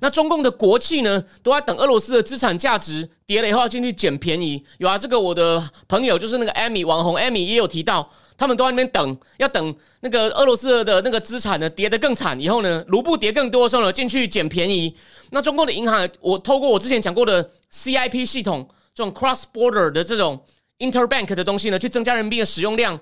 [0.01, 4.65] 那中共的国企呢，都在等俄罗斯的资产价值跌了以后要进去捡便宜。
[4.79, 8.09] 有啊，这个我的朋友就是那个艾米网红艾米也有提到。
[8.37, 14.95] 他们都在那边等，要等那个俄罗斯的那个资产呢跌得更惨以后呢，卢布跌更多的时候呢，进去捡便宜。
[15.31, 20.43] 那中共的银行，我透过我之前讲过的 CIP 系统，这种 cross border 的这种
[20.79, 22.99] interbank 的东西呢，去增加人民币的使用量。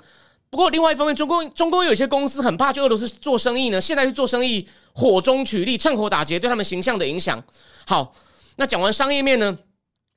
[0.49, 7.41] 不过另外一方面，中共中共有些公司很怕去俄罗斯做生意呢，现在去做生意，火中取栗，趁火打劫，对他们形象的影响。
[7.87, 8.13] 好，
[8.57, 9.57] 那讲完商业面呢？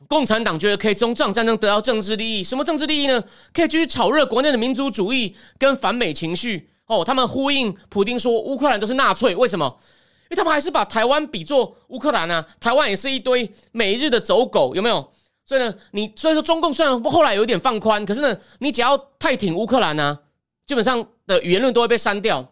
[0.08, 3.22] 共产党觉得可以从这场战争得到政治利益，什么政治利益呢？
[3.52, 7.04] 可以继续炒热国内的民族主义跟反美情绪哦。
[7.04, 9.78] 他们呼应普京说乌克兰都是纳粹，为什么？
[10.24, 15.12] 因为他们还是把台湾比作乌克兰啊，台湾也是一堆美日的走狗，有没有？
[15.46, 20.18] 所以呢，你所以说中共虽然后来有点放宽，可是呢，你只要太挺乌克兰呢，
[20.66, 22.50] 基本上的言论都会被删掉。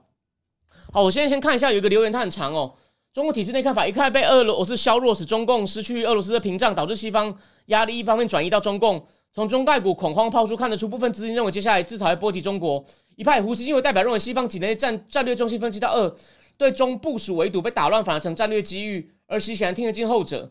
[0.92, 2.74] 好，我现在先看一下，有一个留言，它很长哦。
[3.12, 9.06] 中国体制内看法一看被俄罗斯削弱，使中共失去俄罗斯的屏障，导致西方压力一方面转移到中共。
[9.34, 12.82] 从中概股恐慌抛出看得出，部分资金认为接下来制裁会波及中国。
[13.16, 16.16] 一派胡锡进为代表认为，西方几年战战略中心分析到二，
[16.56, 19.10] 对中部署围堵被打乱，反而成战略机遇。
[19.26, 20.50] 而西显然听得进后者。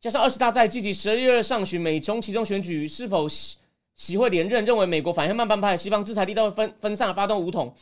[0.00, 3.28] 加上二十大在即，及十二月上旬美中其中选举是否
[3.94, 7.74] 习会连任，认为美国反向慢半拍，西方制裁力道分分散，发动武统。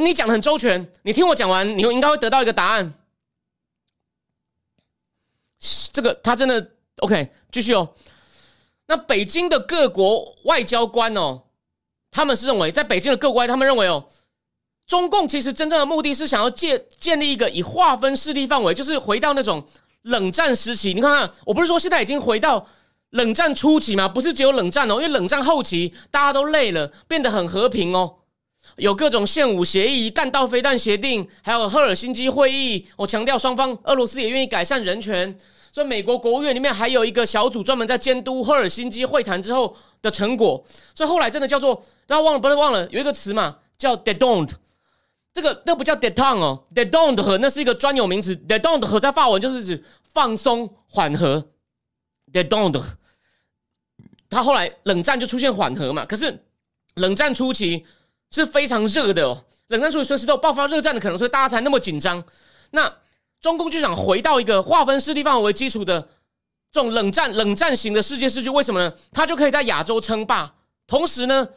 [0.00, 2.92] 你讲的很周全，你听我讲完，你应该会得到一个答案。
[5.92, 7.88] 这个他真的 OK，继续哦。
[8.86, 11.42] 那北京的各国外交官哦，
[12.10, 14.06] 他们是认为，在北京的各国，他们认为哦，
[14.86, 19.66] 中共其实真正的目的是想要建建立一个以划分势力范围，就是回到那种
[20.02, 20.94] 冷战时期。
[20.94, 22.64] 你看看，我不是说现在已经回到
[23.10, 24.08] 冷战初期吗？
[24.08, 28.18] 不是只有冷战哦，因为冷战后期大家都累了，变得很和平哦。
[28.76, 32.86] 有各种限武协议、弹道飞弹协定，还有赫尔辛基会议。
[32.96, 35.36] 我强调，双方俄罗斯也愿意改善人权。
[35.76, 40.64] 所以，美国国务院里面还有一个小组，专门在监督赫尔辛基会谈之后的成果。
[40.94, 41.74] 所以后来真的叫做，
[42.06, 44.50] 大家忘了，不能忘了，有一个词嘛，叫 “de don't”。
[45.34, 49.84] 这个那不叫 d e t o n 哦，“de don't” 和那是一个专有名词，“de don't” 和在法文就是指
[50.14, 51.46] 放松、缓和。
[52.32, 52.82] “de don't”，
[54.30, 56.06] 他后来冷战就出现缓和嘛。
[56.06, 56.42] 可是
[56.94, 57.84] 冷战初期。
[58.30, 62.24] 是非常热的哦，冷战初期随时都有爆发热战的可能，所以大家才那么紧张。
[62.70, 62.92] 那
[63.46, 66.00] 中共就想回到一个划分势力范围为基础的
[66.72, 68.92] 这种冷战、冷战型的世界秩序，为什么呢？
[69.12, 70.52] 它就可以在亚洲称霸。
[70.88, 71.48] 同时呢，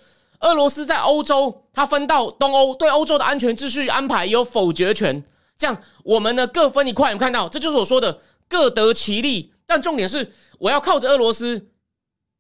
[0.42, 5.24] 俄罗斯在欧洲，它分到东欧，对欧洲的安全秩序安排有否决权。
[5.58, 7.50] 这样我们呢各分一块，有看到？
[7.50, 9.52] 这就是我说的各得其利。
[9.66, 11.70] 但重点是，我要靠着俄罗斯，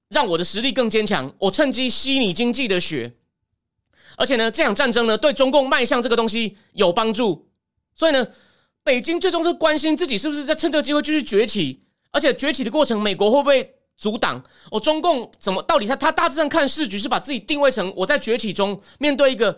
[0.10, 1.34] 让我的实力更坚强。
[1.40, 3.16] 我趁机吸你经济的血。
[4.16, 7.50] 而且呢，这场战争呢，对中共迈向这个东西有帮助。
[7.96, 8.26] 所以呢，
[8.90, 14.44] 北京最终是关心自己是不是在趁这个机会继续崛起，而且崛起的过程，美国会不会阻挡？
[14.72, 19.56] 哦，中共怎么到底他他大致上看市局是把自己定位成我在崛起中面对一个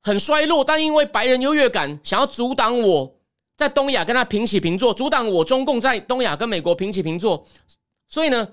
[0.00, 3.14] 很衰落，但因为白人优越感想要阻挡我
[3.58, 7.46] 在东亚跟他平起平坐，阻挡我中共在东亚跟美国平起平坐。
[8.08, 8.48] 所以呢，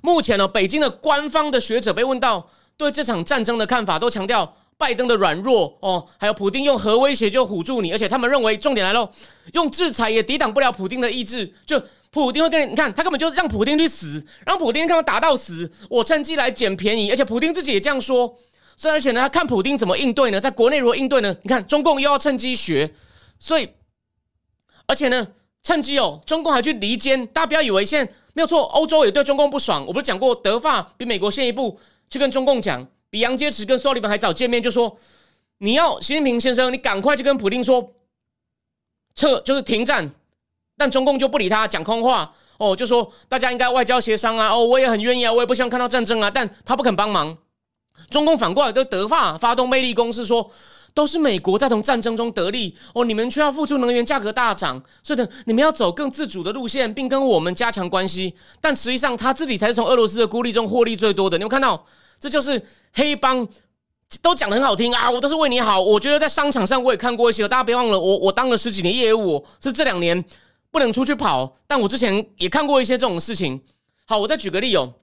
[0.00, 2.48] 目前呢，北京的官方的学者被问到。
[2.78, 9.10] 对这场战争的看法都强调拜登的软弱哦，还有普京用核威胁就唬住你，而且他们认为重点来了，
[9.52, 11.52] 用制裁也抵挡不了普京的意志。
[11.66, 17.10] 就普京会跟你你看，他根本就是让普京去死，让普京看到打到死，我趁机来捡便宜。
[17.10, 18.38] 而且普京自己也这样说。
[18.76, 20.40] 所以而且呢，他看普京怎么应对呢？
[20.40, 21.36] 在国内如何应对呢？
[21.42, 22.94] 你看中共又要趁机学，
[23.40, 23.68] 所以
[24.86, 25.26] 而且呢，
[25.64, 27.26] 趁机哦，中共还去离间。
[27.26, 29.84] 大家不要以为现在没有错，欧洲也对中共不爽。
[29.84, 31.80] 我不是讲过德法比美国先一步。
[32.10, 34.96] 去跟中共讲，比杨洁篪跟苏利文还早见面，就说
[35.58, 37.92] 你要习近平先生，你赶快去跟普京说
[39.14, 40.10] 撤，就是停战。
[40.76, 44.50] 但中共就不理他，讲空话哦，就说大家应该外交协商啊。
[44.50, 47.36] 哦，我也很愿意啊，我也不想看到战争啊，但他不肯帮忙。
[48.10, 50.48] 中共反过来对德法发动魅力攻势，说
[50.94, 58.34] 都是美国在从战争中得利哦，你们却要付出能源价格大涨，所以，你们要走更自主的路线，并跟我们加强关系。
[58.60, 61.36] 但实际上，他自己才是从俄罗斯的孤立中获利最多的。
[61.36, 61.84] 你有看到，
[62.20, 62.60] 这就是
[62.92, 63.46] 黑帮
[64.22, 65.80] 都讲的很好听啊，我都是为你好。
[65.80, 70.24] 我觉得在商场上我也看过一些，大家别忘了，我我当了十几年业务，是这两年
[70.70, 73.62] 不能出去跑，但我之前也看过一些这种事情。
[74.06, 74.94] 好，我再举个例哦。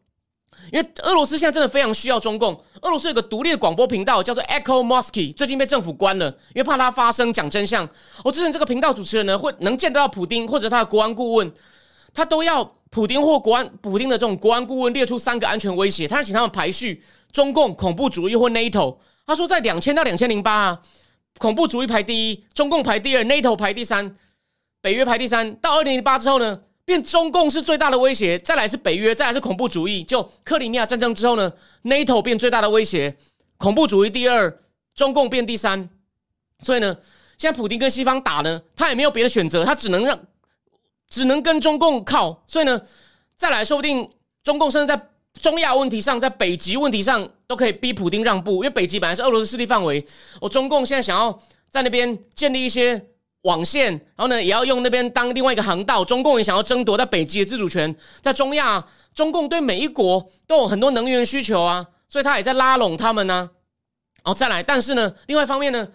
[0.72, 2.60] 因为俄罗斯现在真的非常需要中共。
[2.82, 7.88] 俄罗斯有个独立的广播频道叫做 Echo Mosky，最近被政府关了，因为怕他发声讲真相。
[8.24, 11.54] 我之前这个频道主持人呢，会能见得到普丁或者他的国安顾问，
[12.14, 12.64] 他都要
[12.96, 18.96] 普丁或国安普丁的这种国安顾问列出三个安全威胁，他请他们排序：中共、恐怖主义或 NATO。
[19.28, 20.82] 他说在两千到两千零八啊，
[21.38, 24.16] 恐怖主义排第一，中共排第二，NATO 排第三，
[24.82, 25.54] 北约排第三。
[25.56, 26.62] 到二零零八之后呢？
[26.86, 30.02] 变中共是最大的威胁，再来是北约，再来是恐怖主义。
[30.02, 31.52] 就克里米亚战争之后呢
[31.84, 33.18] ，NATO 变最大的威胁，
[33.58, 34.62] 恐怖主义第二，
[34.94, 35.90] 中共变第三。
[36.64, 36.96] 所以呢，
[37.38, 40.18] 现在普丁跟西方打呢，他也没有别的选择，他只能让，
[41.16, 42.44] 只能跟中共靠。
[42.48, 42.82] 所以呢，
[43.36, 44.10] 再来说不定
[44.44, 50.06] 中共甚至在中亚问题上，在北极问题上都可以逼普京让步，因为北极本来是俄罗斯势力范围，
[50.42, 53.06] 我中共现在想要在那边建立一些。
[53.46, 56.04] 网线，然后呢，也要用那边当另外一个航道。
[56.04, 63.52] 中共也想要争夺在北极的自主权，在中亚，中共对每一国都有很多能源需求啊，所以他也在拉拢他们呢。
[64.24, 65.88] 然后再来，但是呢，另外一方面呢，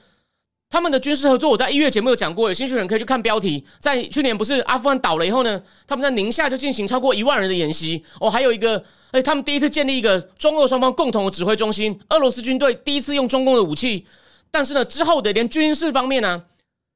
[0.70, 3.62] 他们的军事合作，我在一月节目有讲过，有兴趣的人可以去看标题。
[3.80, 8.02] 在去年不是阿富汗倒了以后呢，他们在宁夏就进行超过一万人的演习。
[8.20, 11.98] 哦，还有一个，哎，他们第一次建立一个中俄双方共同的指挥中心。
[12.10, 14.06] 俄罗斯军队第一次用中共的武器，
[14.50, 16.44] 但是呢，之后的连军事方面呢。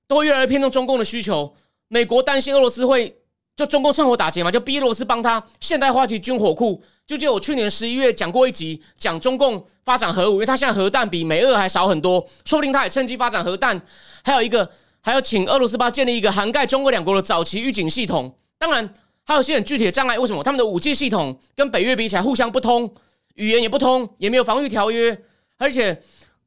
[0.07, 1.55] 都会越来越偏重中共的需求。
[1.89, 3.17] 美国担心俄罗斯会
[3.57, 6.83] 就中共趁火打劫嘛，就逼俄罗斯帮他现代化其军火库。
[7.07, 13.81] 就就我去年十一月讲过一集，讲中共发展核武，因为他现在核弹比美俄还少很多，说不定他也趁机发展核弹。
[14.25, 14.69] 还有一个，
[15.01, 18.35] 还要请俄罗斯帮建立一个涵盖中俄两国的早期预警系统。
[18.59, 20.19] 当然，还有些很具体的障碍。
[20.19, 22.93] 为什么他们的武器系统跟北约比起来互相不通，
[23.35, 25.23] 语言也不通，也没有防御条约，
[25.59, 26.03] 而且。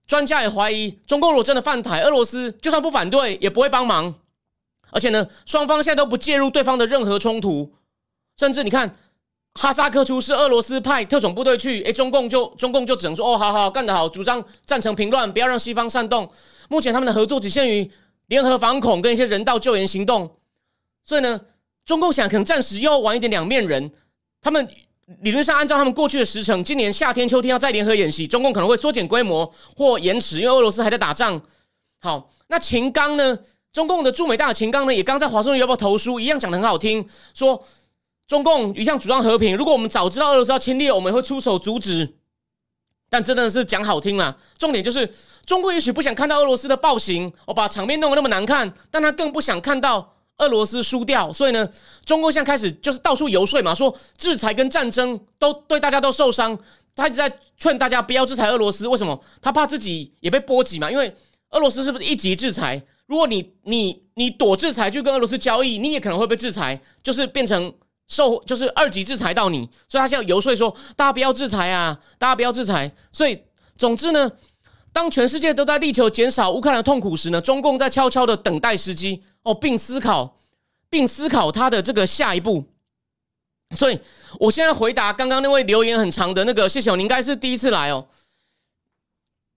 [0.08, 4.16] 专家也怀疑，中共如果真的犯台，俄罗斯就算不反对，也不会帮忙。
[4.92, 7.74] 而且呢，双方现在都不介入对方的任何冲突，
[8.38, 8.96] 甚至你看，
[9.54, 16.30] 哈萨克出事，俄罗斯派特种部队去，诶，中共就中共就只能说，哦，好好干得好，主张赞成平乱，不要让西方煽动。
[16.70, 17.92] 目前他们的合作只限于
[18.28, 20.38] 联合反恐跟一些人道救援行动。
[21.04, 21.42] 所以呢，
[21.86, 23.92] 中共想可能暂时又玩一点两面人，
[24.42, 24.68] 他们。
[25.22, 31.42] 理论上，按照他们过去的时程，今年夏天、秋天要再联合演习，中共可能会缩减规模或延迟，因为俄罗斯还在打仗。
[32.02, 33.40] 好，那秦刚呢？
[33.78, 37.64] 中共的驻美大使秦刚呢，也刚在华盛顿邮报投书，一样讲的很好听，说
[38.26, 39.56] 中共一向主张和平。
[39.56, 42.16] 如果我们早知道俄罗斯要侵略，我们会出手阻止。
[43.08, 45.14] 但真的是讲好听了，重点就是
[45.46, 50.16] 中国也许不想看到俄罗斯的暴行，我把场面弄得那么难看，但他更不想看到。
[50.40, 51.70] 俄罗斯输掉，所以呢，
[52.04, 56.58] 中共现在开始就是到处游说嘛，说制裁跟战争都对大家都受伤，
[56.96, 58.88] 他一直在劝大家不要制裁俄罗斯。
[58.88, 59.20] 为什么？
[59.40, 60.92] 他怕自己也被波及嘛。
[60.92, 61.16] 因为
[61.52, 62.84] 俄罗斯是不是一级制裁？
[63.08, 67.74] 如果你你你躲制裁去跟俄罗斯交易，你也可能会被制裁，就是变成
[68.08, 69.68] 受就是二级制裁到你。
[69.90, 72.92] 所以他现在游说说大家不要制裁啊，大家不要制裁。
[73.12, 73.42] 所以
[73.76, 74.32] 总之呢，
[74.92, 79.24] 当全世界都在力求减少乌克兰痛苦时呢，中共在悄悄的等待时机。
[79.44, 80.38] 哦，并思考，
[80.90, 82.66] 并思考他的这个下一步。
[83.72, 83.98] 所以，
[84.42, 88.08] 我现在回答刚刚那位留言很长的那个，谢谢你应该是第一次来哦。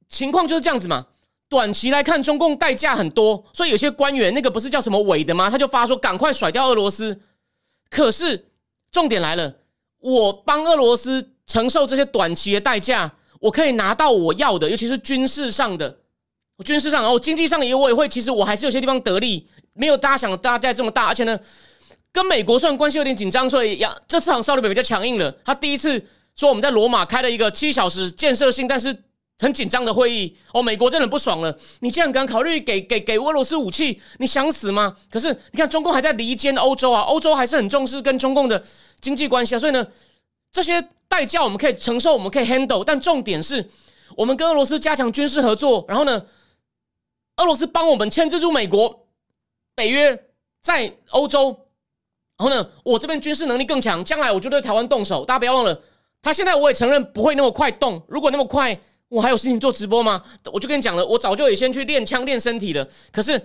[0.08, 1.08] 情况就是这样子嘛。
[1.50, 5.50] 短期来看，中共代价很多，所以有些官员那个不是叫什么伟的吗？
[5.50, 7.20] 他就发说赶快甩掉俄罗斯。
[7.90, 8.46] 可是
[8.92, 9.56] 重点来了，
[9.98, 15.98] 我帮俄罗斯承受这些短期的代价，我可以拿到我要的，尤其是军事上的。
[16.64, 19.48] 军事上，然后经济上也我也会，其实我还是有些地方得利。
[19.72, 21.36] 没有大家想的大家这么大，而且呢，
[22.12, 25.32] 跟美国虽然关系有点紧张，所以呀，这次好像稍微比较强硬了。
[25.44, 26.04] 他第一次
[26.36, 28.94] 说我们在罗马开了一个七小时建设性但是
[29.40, 31.58] 很紧张的会议，哦，美国真的不爽了。
[31.80, 34.00] 你竟然敢考虑给给给俄罗斯武器？
[34.18, 34.94] 你想死吗？
[35.10, 38.62] 可是你看，中共还在离间欧洲啊，欧洲还是很重视跟中共的
[39.00, 39.58] 经济关系啊。
[39.58, 39.86] 所以呢，
[40.52, 42.84] 这些代价我们可以承受，我们可以 handle。
[42.84, 43.70] 但重点是
[44.14, 46.26] 我们跟俄罗斯加强军事合作，然后呢，
[47.36, 49.06] 俄罗斯帮我们牵制住美国。
[49.74, 50.26] 北约
[50.60, 51.56] 在欧洲，
[52.36, 55.24] 然后呢，我这边军事能力更强，将来我就对台湾动手。
[55.24, 55.80] 大家不要忘了，
[56.20, 58.02] 他现在我也承认不会那么快动。
[58.06, 58.78] 如果那么快，
[59.10, 60.24] 我还有事情做直播吗？
[60.52, 62.88] 我就跟你讲了，我早就也先去练枪练身体了。
[63.12, 63.44] 可是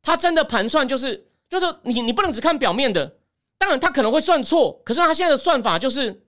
[0.00, 3.18] 他真的盘算就是，就是你你不能只看表面的。
[3.58, 6.22] 当然他可能会算错，可是他现在的算法就是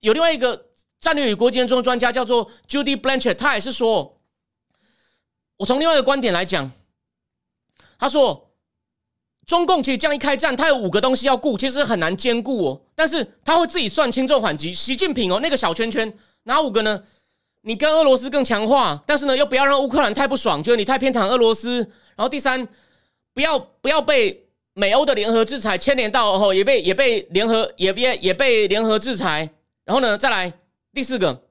[0.00, 0.66] 有另外一个
[1.00, 4.20] 战略与国际中的专家叫做 Judy Blanchett，他也是说。
[5.56, 6.68] 我从另外一个观点来讲，
[7.96, 8.50] 他说，
[9.46, 12.80] 中共其实这样一开战，他有五个东西要顾，其实很难兼顾哦。
[12.96, 14.74] 但是他会自己算轻重缓急。
[14.74, 17.04] 习近平哦，那个小圈圈哪五个呢？
[17.66, 21.78] 你跟俄罗斯更强化，但是呢，又不要让乌克兰太不爽，觉得你太偏袒俄罗斯。
[22.14, 22.68] 然后第三，
[23.32, 29.48] 不要不要被美欧的联合制裁牵连到后，也被也被联合也也也被联合制裁。
[29.86, 30.52] 然后呢，再来
[30.92, 31.42] 第四个，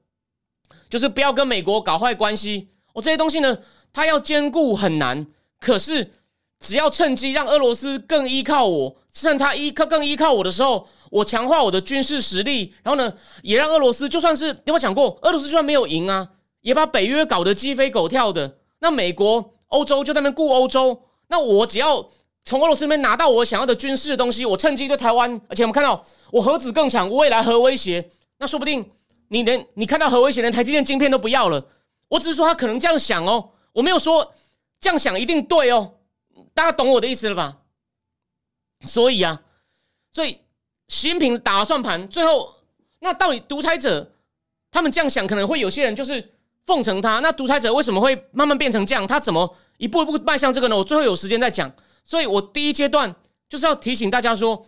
[0.88, 2.68] 就是不要跟美国搞坏关系。
[2.92, 3.58] 我这些东西呢，
[3.92, 5.26] 它要兼顾很难。
[5.58, 6.12] 可是
[6.64, 10.88] 只要趁机让俄罗斯更依靠我，趁他依靠更依靠我的时候。
[11.10, 16.28] 我强化我的军事实力，然后呢，也让俄罗斯就算是有没有想过，俄罗斯就算没有赢啊，
[16.62, 18.58] 也把北约搞得鸡飞狗跳的。
[18.80, 22.04] 那美国、欧洲就在那边顾欧洲，那我只要
[22.44, 28.84] 从俄罗斯那边拿到我想要的军事的东西，我趁机对台湾，而且我们看到我核子更强，未来核威胁，那说不定
[29.28, 31.64] 你连你看到核威胁连台积电晶片都不要了。
[32.08, 34.32] 我只是说他可能这样想哦，我没有说
[34.80, 35.92] 这样想一定对哦，
[36.54, 37.58] 大家懂我的意思了吧？
[38.86, 39.42] 所以啊，
[40.10, 40.38] 所以。
[40.86, 42.56] 习近平打了算盘，最后
[42.98, 44.12] 那到底独裁者
[44.70, 46.34] 他们这样想，可能会有些人就是
[46.66, 47.20] 奉承他。
[47.20, 49.06] 那独裁者为什么会慢慢变成这样？
[49.06, 50.76] 他怎么一步一步迈向这个呢？
[50.76, 51.72] 我最后有时间再讲。
[52.04, 53.16] 所以我第一阶段
[53.48, 54.66] 就是要提醒大家说，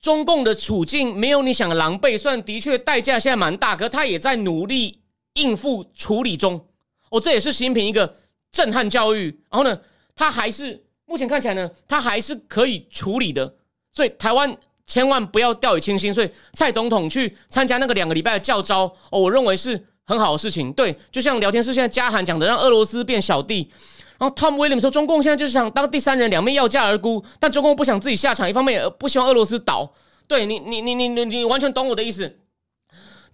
[0.00, 5.00] 中共的处境没有你想的狼狈，虽然的确代价现在蛮大，可他也在努力
[5.34, 6.66] 应付处理中。
[7.10, 8.16] 哦，这也是习近平一个
[8.50, 9.40] 震撼教育。
[9.48, 9.80] 然后呢，
[10.16, 13.56] 他还是目前看起来呢，他还是可以处理的。
[13.92, 14.56] 所以台湾。
[14.86, 20.72] 千万不要掉以轻心，所以蔡总统去参加那个两个礼拜的教招哦，我认为是很好的事情。
[20.72, 23.70] 对，就像聊天室现在加函讲的，让俄罗斯变小弟。
[24.18, 29.92] 然后 Tom Williams 说，中共现在就是想当第三人，两面要价而沽，但中共不想自己下场，一方面也不希望俄罗斯倒。
[30.26, 32.40] 对你，你，你，你，你，你完全懂我的意思。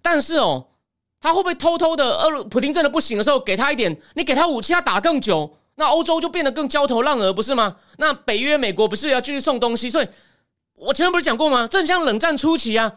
[0.03, 0.67] 但是哦，
[1.19, 7.77] 他会不会偷偷的，俄普京真的不行的时候，给他一点，你给他武器，他打更久，那欧洲就变得更焦头烂额，不是吗？
[7.97, 10.07] 那北约、美国不是要继续送东西，所以。
[10.79, 11.67] 我前面不是讲过吗？
[11.67, 12.93] 正像冷战初期啊，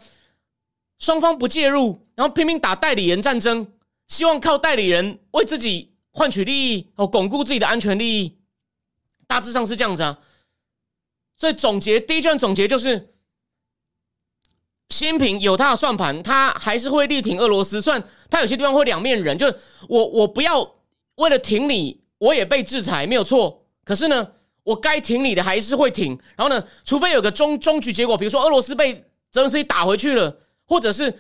[0.99, 3.73] 双方不介入，然后拼命打代理人战争，
[4.07, 8.37] 希望靠代理人为自己换取利益，哦，巩固自己的安全利益，
[9.27, 10.19] 大致上是这样子啊。
[11.39, 13.15] 所以总结第一卷总结就是，
[14.91, 19.59] 新品有他的算盘，他还是会力挺俄罗斯，算他有些地方会两面人，就是
[19.89, 20.75] 我我不要
[21.15, 23.67] 为了挺你，我也被制裁，没有错。
[23.85, 24.29] 可是呢？
[24.63, 28.95] 我该挺你的还是会挺，然后呢，除非有个终终局结果，比如说俄罗斯被
[29.33, 31.19] 泽连斯基打回去了，或者是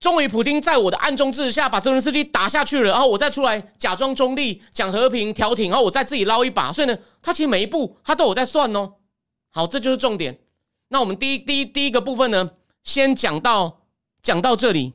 [0.00, 6.72] 终于普京在我的暗中支持下把泽连斯基打下去了，然后我再出来假装中立讲和平调停，然后我再自己捞一把。
[6.72, 8.94] 所以呢，他其实每一步他都有在算哦。
[9.52, 10.36] 好，这就是重点。
[10.88, 12.50] 那我们第一第一第一个部分呢，
[12.82, 13.82] 先讲到
[14.20, 14.94] 讲到这里。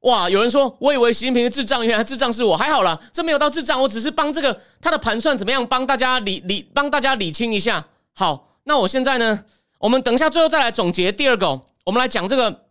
[0.00, 0.30] 哇！
[0.30, 2.56] 有人说，我以为习近平是智障，原来智障是我。
[2.56, 7.86] 还好了，这没有到智障，我只是帮这个他的盘算怎么样，帮大家理理，帮大家理清一下。
[8.14, 9.44] 好，那我现在呢，
[9.78, 12.66] 我们等一下最后再来总结第二个，我们来讲这个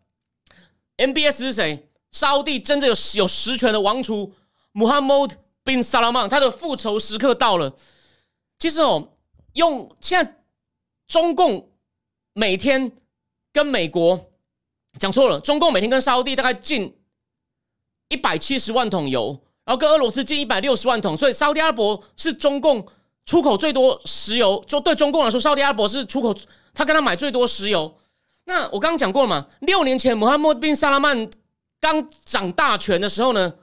[0.98, 1.88] MBS 是谁？
[2.12, 4.34] 沙地真正有有实权的王储
[4.74, 7.76] Muhammad bin Salman，他的复仇时刻到了。
[8.58, 9.10] 其实哦，
[9.54, 10.42] 用现在
[11.08, 11.70] 中共
[12.34, 12.92] 每天
[13.54, 14.32] 跟美国
[14.98, 16.96] 讲错了，中共每天跟沙地大概近。
[18.10, 22.86] 一百七十万桶油，然后跟俄罗斯进一百六十万桶，所以沙特阿拉伯是中共
[23.26, 24.64] 出口最多石油。
[24.68, 26.36] 就对中共来说，沙特阿拉伯是出口，
[26.74, 27.96] 他跟他买最多石油。
[28.46, 29.48] 那我刚刚讲过了嘛？
[29.62, 31.30] 六年前，穆罕默德·萨拉曼
[31.80, 33.54] 刚掌大权的时候呢，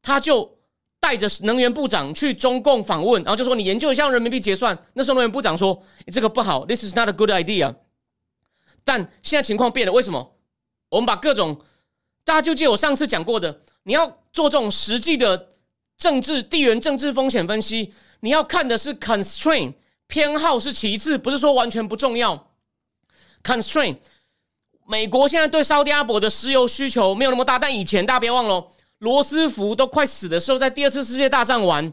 [0.00, 0.56] 他就
[1.00, 5.82] 带着能源部长去中共访问，然后就说：“你研究一下人民币结算。”那时候能源部长说
[6.12, 7.74] ：“这个不好，This is not a good idea。”
[8.84, 10.36] 但现在情况变了，为什么？
[10.90, 11.60] 我们把各种
[12.24, 13.62] 大家就记我上次讲过的。
[13.86, 15.48] 你要做这种实际的
[15.96, 19.74] 政治地缘政治风险分析，你要看的是 constraint
[20.08, 22.48] 偏好是其次，不是说完全不重要。
[23.44, 23.98] constraint
[24.88, 31.92] 美国现在对沙特阿伯的石油需求没有那么大，但以前大家别忘了，罗斯福都快死的时候，在第二次世界大战完，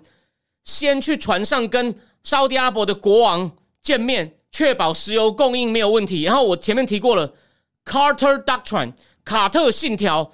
[0.63, 3.51] 先去船上跟沙特阿伯的国王
[3.83, 6.23] 见面，确保石油供应没有问题。
[6.23, 7.35] 然后我前面提过了
[7.85, 10.31] Carter Doctrine 卡特信条。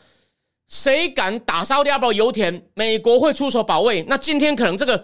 [0.70, 4.04] 谁敢打沙特阿拉伯油田，美国会出手保卫。
[4.08, 5.04] 那今天可能这个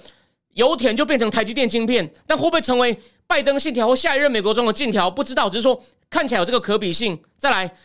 [0.53, 5.09] 油田就变成台积电晶片，但会不会成为拜登信条或下一任美国总统信条？
[5.09, 7.19] 不知道，只是说看起来有这个可比性。
[7.39, 7.75] 再来，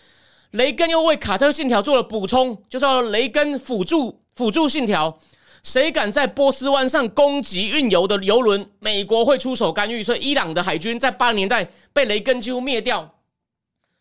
[0.51, 5.19] 雷根又为卡特信条做了补充，就叫雷根辅助辅助信条。
[5.63, 10.03] 谁敢在波斯湾上攻击运油的油轮，美国会出手干预。
[10.03, 13.15] 所以伊朗的海军在八十年代被雷根几乎灭掉。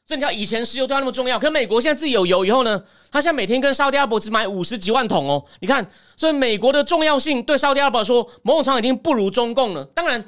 [0.10, 5.46] 所以你知道以前石油对他那么重要，可美国现在自己有油以后呢，他现在每天跟沙特阿拉伯只买五十几万桶哦。
[5.60, 5.88] 你看，
[6.18, 9.86] 所以美国的重要性对沙特阿拉伯说，某种程度已经不如中共了。
[9.86, 10.26] 当然，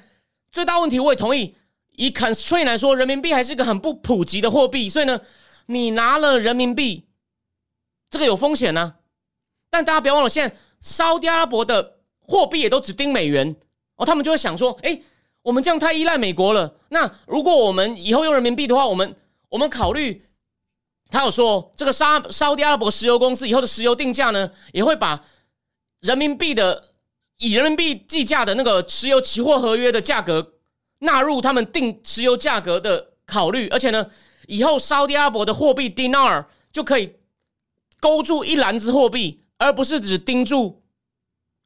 [0.51, 1.55] 最大问题我也同意，
[1.93, 5.19] 以 constraint 来说，人民币还是一个很不普及的货币，所以呢，
[5.65, 7.07] 你拿了人民币，
[8.11, 8.93] 这个有风险呢。
[9.71, 13.55] 但大家不要忘了，现在沙特阿拉伯的货币也都只盯美元
[13.95, 15.01] 哦，他们就会想说，哎，
[15.41, 16.75] 我们这样太依赖美国了。
[16.89, 19.15] 那如果我们以后用人民币的话，我们
[19.51, 20.25] 我们考虑，
[21.09, 25.25] 他有说，这个沙沙特阿拉伯石油公司以后的石油定价呢，也会把
[25.99, 26.93] 人民币的
[27.35, 30.53] 以人民币计价的那个石油期货合约的价格
[30.99, 34.09] 纳入他们定石油价格的考虑，而且呢，
[34.47, 37.17] 以后沙特阿拉伯的货币 dinar 就可以
[37.99, 40.81] 勾住一篮子货币，而不是只盯住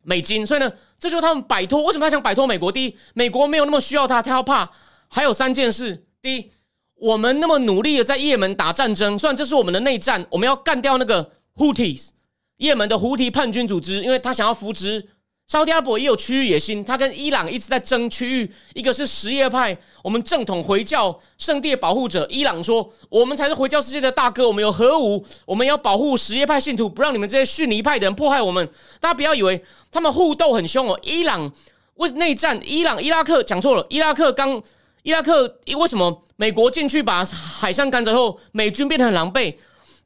[0.01, 0.43] 美金。
[0.43, 2.71] 所以呢，这就是他们摆脱为什么他想摆脱美国？
[2.71, 4.71] 第一，美国没有那么需要他，他要怕。
[5.07, 6.51] 还有三件事，第一。
[6.97, 12.09] 我们那么努力的在也门打战争，虽然这是我们的内战，我们要干掉那个 Houthis，
[12.57, 15.09] 也门的胡提叛军组织，因为他想要扶植
[15.47, 28.67] 沙特阿拉伯也有区域野心，他跟伊朗一直在争区域，一个是什叶派，我们正统回教圣地的保护者，伊朗说我们才是回教世界的大哥，我们有核武，我们要保护什叶派信徒，不让你们这些逊尼派的人迫害我们。
[29.01, 31.51] 大家不要以为他们互斗很凶哦，伊朗
[31.95, 34.63] 为内战，伊朗伊拉克讲错了，伊拉克刚。
[35.05, 39.55] 伊拉克为什么美国进去把海上赶走后，美军变得很狼狈？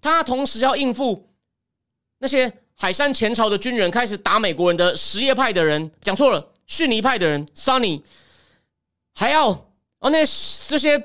[0.01, 1.29] 他同时要应付
[2.17, 8.03] 那些海上前朝的军人开始打美国人的什叶派的人，讲错了，逊尼派的人，Sunny，
[9.15, 9.51] 还要
[9.99, 10.19] 哦那
[10.67, 11.01] 这些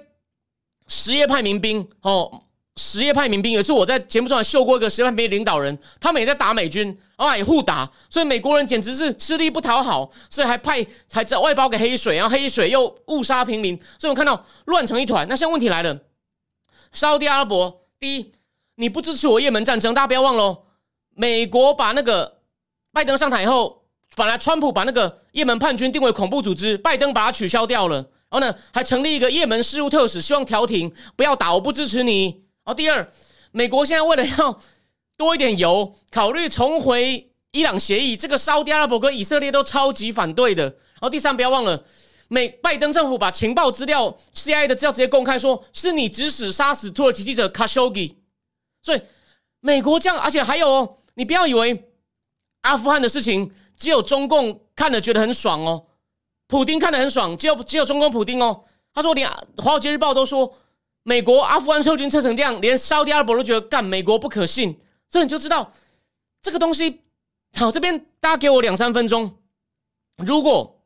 [0.88, 2.43] 什叶派民兵哦。
[2.76, 15.24] 什叶派民兵也是我在节目中秀过一个什叶派民兵领导人，他们也在打美军，然后也互打，所以美国人简直是吃力不讨好，所以还派还在外包给黑水，然后黑水又误杀平民，所以我看到乱成一团。
[15.28, 16.00] 那现在问题来了，
[16.92, 18.32] 沙特阿拉伯第一，
[18.74, 20.64] 你不支持我也门战争，大家不要忘了，
[21.14, 22.38] 美国把那个
[22.92, 23.84] 拜登上台以后，
[24.16, 32.43] 本来川普把那个也门叛军定为恐怖组织，拜登把它取消掉了，然后呢还成立一个也门事务特使，希望调停，不要打，我不支持你。
[32.64, 33.06] 哦，第二，
[33.52, 34.58] 美国现在为了要
[35.16, 40.64] 多一点油，考虑重回伊朗协议，这个沙特阿拉伯跟以色列都超级反对的。
[40.64, 41.84] 然后第三，不要忘了，
[42.28, 48.16] 美拜登政府把情报资料、CIA 的资料直接公开，说是你指使杀死土耳其记者 Khashoggi。
[48.82, 49.02] 所以
[49.60, 51.90] 美国这样，而且还有哦，你不要以为
[52.62, 55.84] 阿富汗的事情只有中共看了觉得很爽哦，
[56.48, 58.64] 普丁看得很爽，只有只有中共普丁哦。
[58.94, 59.28] 他说连
[59.62, 60.56] 《华尔街日报》都说。
[61.06, 65.70] 美国阿富汗撤军撤成这样，连沙特阿拉伯都觉得干美国不可信，所以你就知道
[66.40, 67.02] 这个东西。
[67.58, 69.36] 好，这边大家给我两三分钟。
[70.16, 70.80] 如果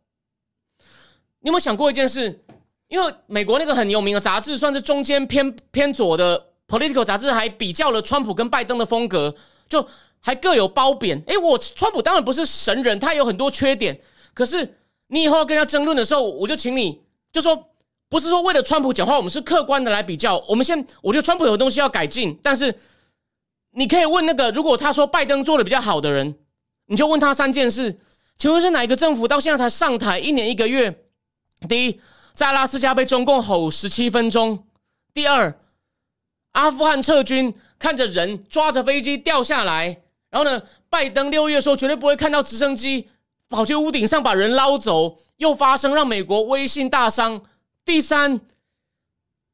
[1.38, 2.44] 你有没有想过一件事？
[2.88, 9.32] 因为美国那个很有名的杂志，算是中间偏偏左的 Political 杂志，还比较了川普跟拜登的风格，
[9.68, 9.86] 就
[10.18, 11.22] 还各有褒贬。
[11.28, 14.00] 诶，我川普当然不是神人，他有很多缺点。
[14.34, 17.66] 可是你以后要跟他争论的时候，我就请你就说。
[18.08, 20.38] 不是说为了川普讲话，我们是客观的来比较。
[20.48, 22.74] 我们先，我觉得川普有东西要改进，但是
[23.72, 26.34] 你可以问那个，如果他说拜登做的比较好的人，
[26.86, 27.98] 你就问他三件事：
[28.38, 31.04] 请问是哪一个政府到现在才上台一年一个月？
[31.68, 32.00] 第一，
[32.32, 34.56] 在阿拉斯加被中共吼十七分钟；
[35.12, 35.60] 第二，
[36.52, 40.00] 阿富汗撤军看着人抓着飞机掉下来，
[40.30, 43.10] 然后呢，拜登六月说绝对不会看到直升机
[43.50, 47.42] 跑去屋顶上把人捞走，又发生让美国威信大伤。
[47.88, 48.38] 第三，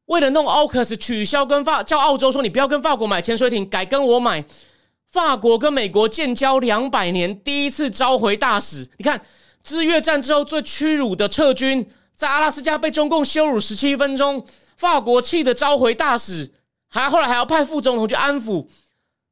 [0.06, 4.44] 为了弄奥克斯，取消跟法叫澳洲说你不要跟法国买潜水艇，改跟我买。
[5.12, 8.90] 法国跟美国建交两百年，第一次召回大使。
[8.96, 9.24] 你看，
[9.62, 14.44] 自越战之后最屈辱的撤军，在阿拉斯加被中共羞辱十七分钟，
[14.76, 16.52] 法国气的召回大使，
[16.88, 18.66] 还后来还要派副总统去安抚。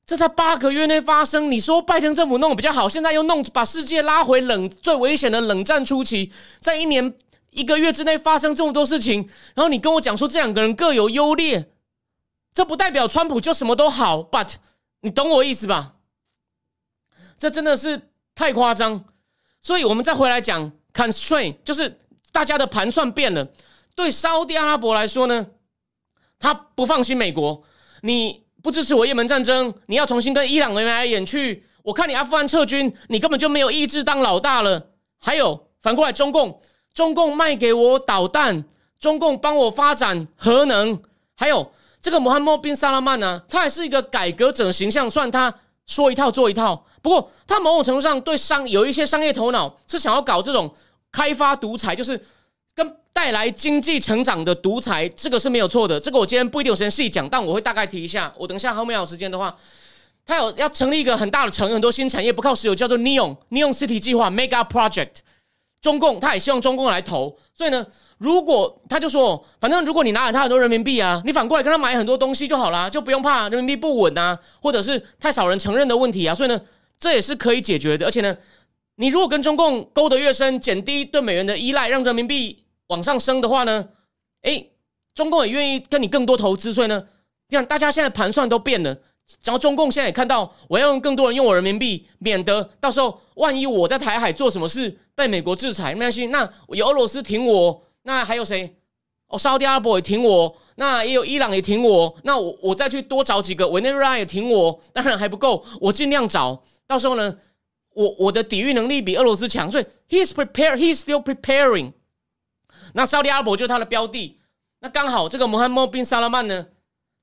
[0.06, 6.30] 这在八个月内发生，你说拜登政府弄得比较好，现在又弄把世界拉回冷最危险的冷战初期，
[6.60, 7.12] 在一年。
[7.52, 11.70] 一个月之内发生这么多事情，然后你跟我讲说这两个人各有优劣，
[12.52, 14.22] 这不代表川普就什么都好。
[14.22, 14.54] But
[15.02, 15.96] 你懂我意思吧？
[17.38, 19.04] 这真的是太夸张。
[19.60, 22.00] 所以我们再回来讲 constraint，就是
[22.32, 23.46] 大家的盘算变了。
[23.94, 25.46] 对沙特阿拉伯来说呢，
[26.38, 27.62] 他不放心美国，
[28.00, 31.66] 你不支持我也门战争，你要重新跟伊朗眉来眼去。
[31.82, 34.92] 我看你阿富汗撤军，你根本就没有意志当老大了。
[35.18, 36.62] 还有反过来，中共。
[36.94, 38.64] 中共卖给我导弹，
[38.98, 41.00] 中共帮我发展核能，
[41.36, 45.54] 还有这个穆罕默宾萨拉曼呢，他还是一个改革者形象，算他
[45.86, 46.84] 说一套做一套。
[47.00, 50.72] 不过他某种程度上对商有一些商业头脑，是想要搞这种
[51.10, 52.20] 开发独裁，就是
[52.74, 55.98] 跟带来经济成长的独裁，这个是没有错的。
[55.98, 58.32] 这个我今天不一定有时间细讲，但我会大概提一下。
[58.38, 59.56] 我等一下后面有时间的话，
[60.24, 65.16] 他有要成立一个很大的城，很多新产业不靠石油，叫做 Neon Neon City 计划 Mega Project。
[65.82, 67.84] 中共他也希望中共来投，所以呢，
[68.18, 76.32] 如果他就说，反正如果你拿了他很多人民币啊，你反过来跟他买很多东西就好啦，就不用怕人民币不稳啊，或者是太少人承认的问题啊。
[76.32, 76.60] 所以呢，
[77.00, 78.06] 这也是可以解决的。
[78.06, 78.36] 而且呢，
[78.94, 83.88] 你如果跟中共勾得越深，减低对美元的依赖，让人民币往上升的话呢，
[84.42, 84.70] 诶，
[85.16, 86.72] 中共也愿意跟你更多投资。
[86.72, 87.04] 所以呢，
[87.48, 88.96] 你看大家现在盘算都变了。
[89.44, 96.26] 然后中共现在也看到，我要用更多人用我人民币，免得到时候万一我在台海做什么事被美国制裁，没关系。
[96.28, 98.76] 那有俄罗斯挺我，那还有谁？
[99.28, 102.14] 哦，沙特阿拉伯也挺我，那也有伊朗也挺我。
[102.22, 104.80] 那我我再去多找几个，委内瑞拉也挺我。
[104.92, 106.62] 当然还不够，我尽量找。
[106.86, 107.38] 到时候呢，
[107.94, 111.92] 我我的抵御能力比俄罗斯强，所以 he's prepared, he's still preparing。
[112.92, 114.38] 那沙特阿拉伯就是他的标的。
[114.80, 116.66] 那刚好这个穆罕默德·萨拉曼呢？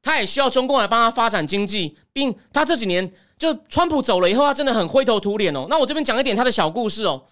[0.02, 5.68] 他也需要中共来帮他发展经济，并他这几年就川普走了以后，他真的很灰头土脸哦。
[5.70, 7.24] 那我这边讲一点他的小故事哦。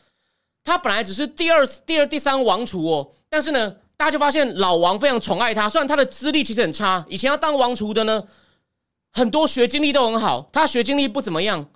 [0.63, 5.69] 他本来只是第二、第二、第三王储哦，但是呢，大家就发现老王非常宠爱他。
[5.69, 8.21] 虽然他的资历其实很差，以前要当王储的呢，
[9.13, 11.69] 很多学经历都很好，他学经历不怎么样。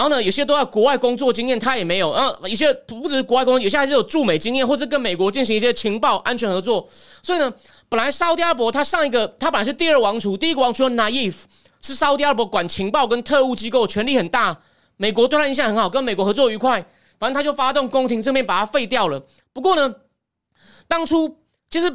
[0.00, 2.10] 然后呢，有些都要国外工作经验，他也没有。
[2.14, 6.88] 然后有些不只是国外工作，有些还是有驻美经验，或者跟美国进行一些情报安全合作。
[7.22, 7.52] 所以呢，
[7.86, 11.34] 本来沙特阿拉伯他上一个，他本来是第二王储，第一个王储 Naif
[11.82, 14.56] 是沙特阿拉伯管情报跟特务机构，权力很大。
[14.96, 16.82] 美国对他印象很好，跟美国合作愉快。
[17.18, 19.22] 反正他就发动宫廷政变，把他废掉了。
[19.52, 19.94] 不过呢，
[20.88, 21.36] 当初
[21.68, 21.94] 其实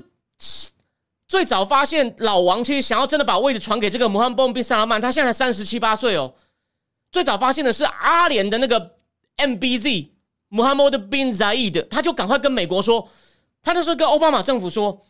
[1.28, 6.32] 最早发现老王其实想要真的把位置传给这个穆罕默德·萨拉曼，他现在才三十七八岁哦。
[7.16, 8.98] 最早发现的是阿联的那个
[9.38, 10.10] MBZ
[10.50, 13.10] Muhammad bin Zayed，他就赶快跟美国说，
[13.64, 15.02] 他那时候跟奥巴马政府说，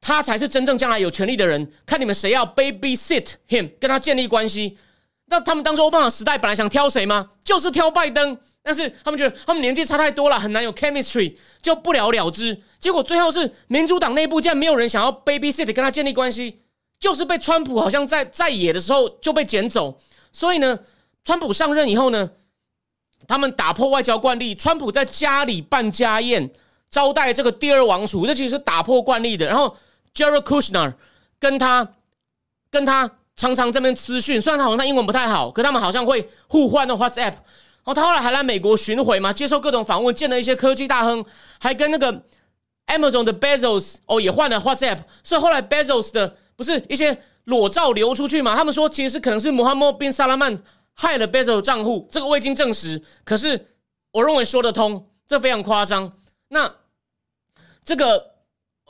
[0.00, 4.78] 他才是真正将来有权利的人，看你们谁要 babysit him，跟他建立关系。
[5.26, 7.30] 那他们当初奥巴马时代本来想挑谁吗？
[7.44, 12.60] 就是挑拜登，但是他们觉得他们年纪差太多了，很难有 chemistry，就不了了之。
[12.80, 16.62] 结果最后是民主党内部竟然没有人想要 babysit 跟他建立关系，
[16.98, 19.96] 就是被川普好像在在野的时候就被捡走。
[20.32, 20.78] 所以呢，
[21.24, 22.30] 川普上任以后呢，
[23.26, 26.50] 他们打破外交惯例，川普在家里办家宴
[26.88, 29.46] 招待这个第二王储，这其实是打破惯例的。
[29.46, 29.76] 然后
[30.14, 30.94] Jared Kushner
[31.38, 31.88] 跟他
[32.70, 37.34] 跟他常常这边资讯，虽然他好像他英文不太好，可他们好像会互换的 WhatsApp。
[37.82, 41.24] 然后他后来还来美国巡回嘛，接受各种访问，见了一些科技大亨，
[41.58, 42.22] 还跟那个
[42.86, 44.98] Amazon 的 Bezos 哦也换了 WhatsApp。
[45.22, 47.16] 所以后来 Bezos 的不是一些。
[47.44, 48.54] 裸照流出去嘛？
[48.54, 53.02] 他们说其实是可能是穆罕默德·萨拉曼害了 Bezos 账户，这个未经证实。
[53.24, 53.74] 可是
[54.12, 56.12] 我认为说得通，这非常夸张。
[56.48, 56.72] 那
[57.82, 58.34] 这个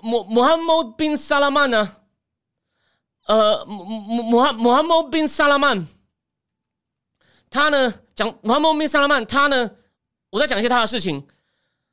[0.02, 1.96] 穆穆罕默德·萨拉曼呢？
[3.28, 5.86] 呃，穆穆穆罕穆罕默德·萨拉曼，
[7.48, 9.70] 他呢讲穆罕默德·萨拉曼，他呢，
[10.30, 11.26] 我再讲一些他的事情。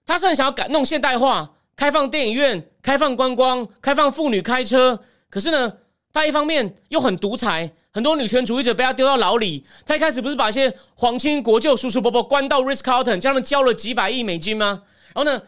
[0.05, 5.01] 他是很想要改弄现代化，开放电影院，开放观光，开放妇女开车。
[5.29, 5.73] 可是呢？
[6.13, 9.63] 他一方面又很独裁，很多女权主义者被他丢到牢里。
[9.85, 14.81] 他一开始不是把一些皇亲国舅、叔叔伯伯关到 Ritz Carlton，叫他们交了几百亿美金吗？
[15.13, 15.43] 然后呢，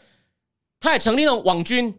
[0.80, 1.98] 他也成立了网军，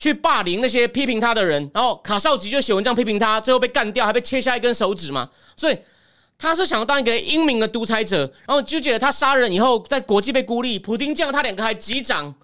[0.00, 1.70] 去霸凌那些批评他的人。
[1.72, 5.30] 然后卡绍吉就写文章批评他，最后被干掉，还被切下一根手指嘛。
[5.56, 5.78] 所以
[6.36, 12.34] 他是想要当一个英明的独裁者，然后就觉得他杀人以后在国际被孤立，普京见了他两个还击掌，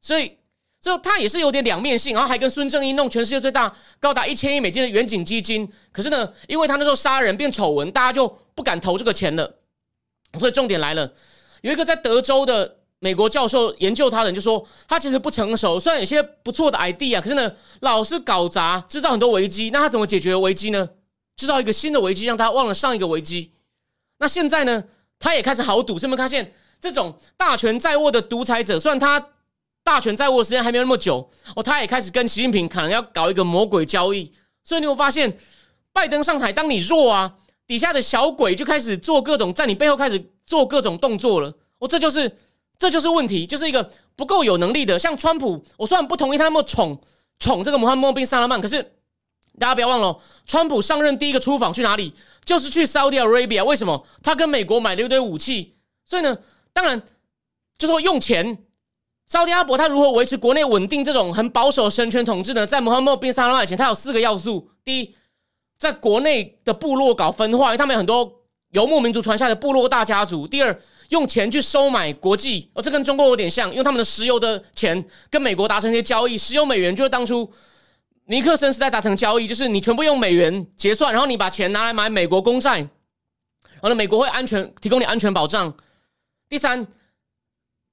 [0.00, 0.38] 所以。
[0.84, 5.66] 就他也是有点两面性，然后还跟孙正义弄全世界最大高达一千亿美金的远景基金。
[5.90, 9.60] 可是呢，因为他那时候杀人变丑闻，大家就不敢投这个钱了。
[10.38, 11.10] 所以重点来了，
[11.62, 19.70] 有一个在德州的美国教授研究他的人就说，他其实不成熟，虽然有些不错的 idea，可是呢，老是搞砸，制造很多危机。
[19.70, 20.86] 那他怎么解决危机呢？
[21.36, 23.52] 制造一个新的危机，让他忘了上一个危机。
[24.18, 24.84] 那现在呢，
[25.18, 29.30] 他也开始豪赌，是不是发现这种大权在握的独裁者，虽然他。
[29.84, 34.32] 大权在握的时间还没有那么久哦，他也开始跟习近平可能要搞一个魔鬼交易，
[34.64, 35.36] 所以你会发现，
[35.92, 37.34] 拜登上台，当你弱啊，
[37.66, 41.54] 底下的小鬼就开始做各种在你背后开始做各种动作了。
[41.78, 42.34] 哦，这就是
[42.78, 44.98] 这就是问题，就是一个不够有能力的。
[44.98, 46.98] 像川普，我虽然不同意他那么宠
[47.38, 48.82] 宠这个穆罕默德·萨拉曼，可是
[49.58, 52.14] 大家不要忘了，川普上任第一个出访去哪里，
[52.46, 53.62] 就是去 Saudi Arabia。
[53.62, 54.06] 为什么？
[54.22, 55.76] 他跟美国买了一堆武器，
[56.06, 56.38] 所以呢，
[56.72, 57.02] 当然
[57.76, 58.63] 就说用钱。
[59.34, 61.04] 沙特阿伯他如何维持国内稳定？
[61.04, 62.64] 这种很保守的神权统治呢？
[62.64, 65.12] 在穆罕默德·萨拉以前，他有四个要素：第一，
[65.76, 68.32] 在国内的部落搞分化，因为他们有很多
[68.70, 77.52] 游牧民族传下的部落大家族；第二，用钱去收买国际，哦，这跟中国有点像，用他们的石油的钱跟美国达成一些交易，石油美元就是当初
[78.26, 82.88] 尼克森时代达成交易，就是你全部用美元结算，然后你把钱拿来买美国公债，
[83.80, 85.74] 完了美国会安全提供你安全保障。
[86.48, 86.86] 第三，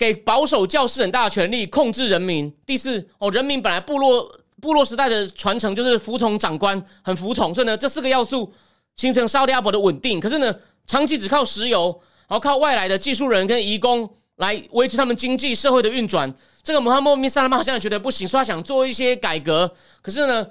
[0.02, 2.52] 给保守教士很大的权力控制人民。
[2.66, 8.52] 第四，哦，人民本来部落部落时代的传承就是服从长官，很服从，所以呢，这四个要素
[8.96, 10.20] 形成沙特阿伯的稳定。
[10.20, 10.56] 可是呢，
[10.88, 12.02] 长期只靠石油。
[12.28, 16.34] 然后靠外来的技术人跟移工来维持他们经济社会的运转，
[16.64, 19.72] 这个穆罕默德·萨拉曼好像也觉得不行，说他想做一些改革。
[20.02, 20.48] 可是呢，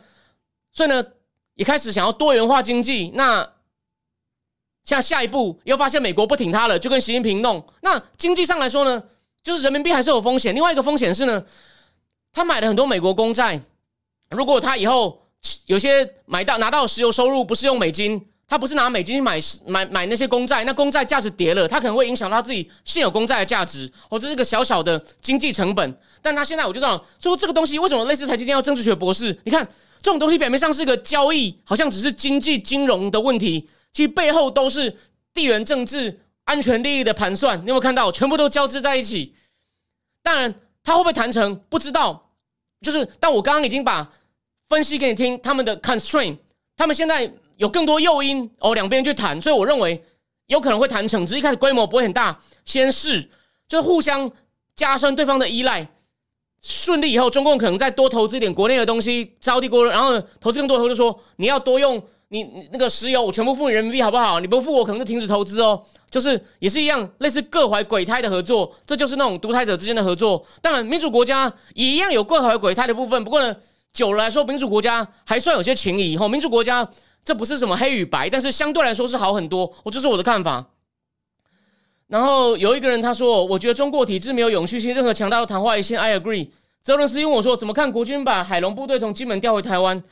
[0.72, 1.02] 所以呢，
[1.54, 3.10] 一开始想要多元化经济。
[3.14, 3.50] 那
[4.84, 7.66] 像下一步又发现美国不挺他了，就跟习近平弄。
[7.80, 9.02] 那经济上来说呢，
[9.42, 10.54] 就是人民币还是有风险。
[10.54, 11.44] 另外一个风险是呢，
[12.32, 13.60] 他买了很多美国公债，
[14.30, 15.26] 如果他以后
[15.66, 18.26] 有些买到拿到石油收入不是用美金。
[18.50, 23.88] 他不是拿美金去买买买那些公债，那公债价值跌了，他可能会影响到自己现有公债的价值。
[24.08, 25.96] 哦，这是个小小的经济成本。
[26.20, 29.38] 但他现在我就知道，说这个东西为什么类似台积电要政治学博士？
[29.44, 29.64] 你看
[30.02, 34.96] 这种东西表面上是个交易，好像只是经济金融的问题，其实背后都是
[35.32, 36.18] 地缘政治、
[36.50, 37.56] 安全利益的盘算。
[37.58, 38.10] 你有没有看到？
[38.10, 39.34] 全部都交织在一起。
[40.22, 42.30] 当然，他会不会谈成不知道。
[42.80, 44.10] 就是，但我刚刚已经把
[44.68, 46.38] 分析给你听，他们的 constraint，
[46.76, 47.32] 他们现在。
[47.60, 50.02] 有更多诱因哦，两边去谈，所以我认为
[50.46, 53.28] 有可能会谈成，只是一开始规模不会很大，先试，
[53.68, 54.32] 就互相
[54.74, 55.86] 加深对方的依赖。
[56.62, 62.02] 顺利以后，中共可能再多投资一点国内的东西，招地国然后投资更多，后就说你要多用
[62.32, 64.40] 你那个石油，我全部付你人民币好不好？
[64.40, 65.84] 你不付我，可能就停止投资哦。
[66.10, 70.44] 就是也是一样，类似各怀鬼胎的合作，这就是那种独裁者之间的合作。
[70.62, 73.54] 当然，民主国家也一样有各怀鬼胎的部分，不过呢，
[73.92, 76.16] 久了来说，民主国家还算有些情谊。
[76.16, 76.88] 吼，民主国家。
[77.22, 79.70] 这不是什么黑与白，但是相对来说是好很多。
[79.84, 80.70] 我这是我的看法。
[82.06, 86.48] 然后有一个人他说：“我觉得中国体制没有永续性，任何强大的昙花一现。” I agree。
[86.82, 90.02] 泽伦斯基问我说：“怎么看国军把海龙部队从金门调回台湾？”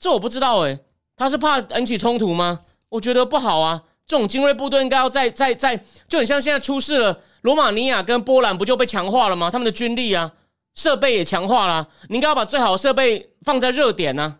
[0.00, 0.78] 这我不知道诶，
[1.16, 2.60] 他是怕引起冲突吗？
[2.88, 3.82] 我觉得不好啊。
[4.06, 9.50] 这种精锐部队应该要在在在，就很像现在出事了，罗马尼亚跟波兰不就被强化了吗？
[9.50, 10.30] 他们的军力啊，
[10.74, 14.36] 设备也强化了，你应该要把最好的设备放在热点呢。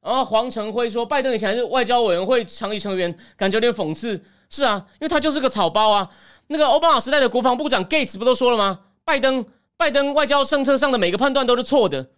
[0.00, 4.24] 然后黄成辉说，拜登以前是外交委员会常议成员，感觉有点讽刺。
[4.48, 6.08] 是啊，因为他就是个草包啊。
[6.46, 8.80] 那个奥巴马时代的国防部长 Gates 不都说了吗？
[9.04, 9.44] 拜登
[9.76, 12.10] 拜登外交政策上的每个判断都是错的。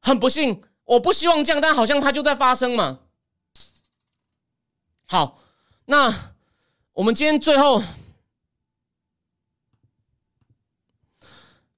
[0.00, 3.00] 很不幸，我不希望这样，但好像它就在发生嘛。
[5.06, 5.42] 好，
[5.84, 6.32] 那
[6.92, 7.82] 我们今天最后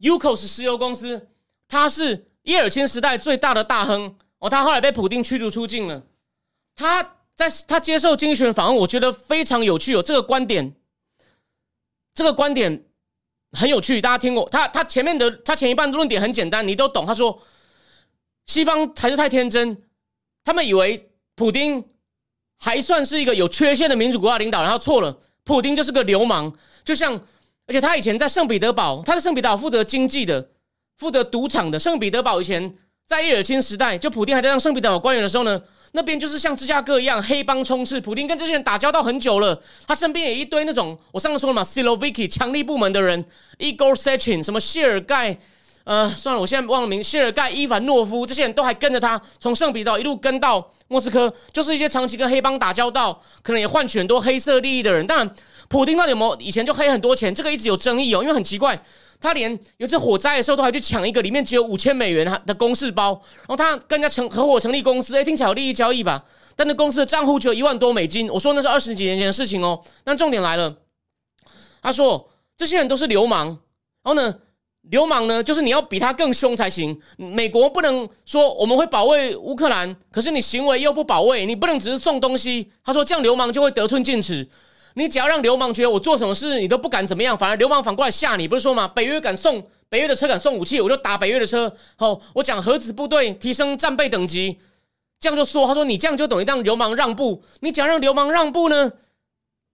[0.00, 1.28] ，Ukos 石油公司，
[1.68, 4.16] 它是耶尔钦时代最大的大亨。
[4.38, 6.04] 哦，他后来被普京驱逐出境了。
[6.76, 7.02] 他
[7.34, 9.94] 在他接受经济学人访问，我觉得非常有趣。
[9.94, 10.76] 哦，这个观点，
[12.12, 12.84] 这个观点
[13.52, 14.02] 很有趣。
[14.02, 14.68] 大家听过他？
[14.68, 17.06] 他前面的他前一半的论点很简单，你都懂。
[17.06, 17.40] 他说，
[18.46, 19.76] 西方还是太天真，
[20.44, 21.84] 他们以为普京
[22.58, 26.52] 还算是一个有缺陷的民主国家领导，然后错了，普京就是个流氓。
[26.84, 27.14] 就像，
[27.66, 30.50] 而且他以前在圣彼得堡，他在圣彼得堡负责经济的，
[30.98, 31.78] 负责赌场的。
[31.78, 32.74] 圣彼得堡以前。
[33.06, 35.60] 在叶尔钦时代，就普丁还在当圣彼得堡官员的时候呢，
[35.92, 38.00] 那边就是像芝加哥一样黑帮充斥。
[38.00, 43.22] 普丁跟这些人打交道很久了，他身边也一堆那种我上次说了嘛，Siloviki 强力部门的人
[43.58, 45.38] ，Igor Sechin 什么谢尔盖，
[45.84, 55.06] 呃，算了，我现在忘了名，谢尔盖、伊凡诺夫这些人都还跟着他，从圣彼得一路跟到莫斯科，就是一些长期跟黑帮打交道，可能也换取很多黑色利益的人。
[55.06, 55.30] 当然，
[55.68, 58.82] 普丁到底有没有以前就黑很多钱，这个一直有争议哦，因为很奇怪。
[59.20, 66.24] 他连有次火灾的时候都还去抢一个里面只有五千美元的公事包，然后他跟人家成合伙成立公司，哎，听起来有利益交易吧？
[66.56, 68.28] 但那公司的账户只有一万多美金。
[68.30, 69.82] 我说那是二十几年前的事情哦。
[70.04, 70.76] 那重点来了，
[71.82, 73.56] 他说这些人都是流氓，然
[74.04, 74.34] 后呢，
[74.90, 76.98] 流氓呢就是你要比他更凶才行。
[77.16, 82.70] 美国不能说我们会保卫乌克兰，可是你行为又不保卫，你不能只是送东西。
[82.84, 84.48] 他说这样流氓就会得寸进尺。
[84.96, 88.86] 你只要让流氓觉得我做什么事你都不敢怎么样，反而流氓反过来吓你，不是说吗？
[88.86, 91.74] 北约敢送北约的车敢送武器，我就打北约的车。
[91.96, 94.58] 好，我讲核子部队提升战备等级，
[95.18, 97.42] 这样就说，他说你这样就等于让流氓让步。
[97.60, 98.92] 你只要让流氓让步呢，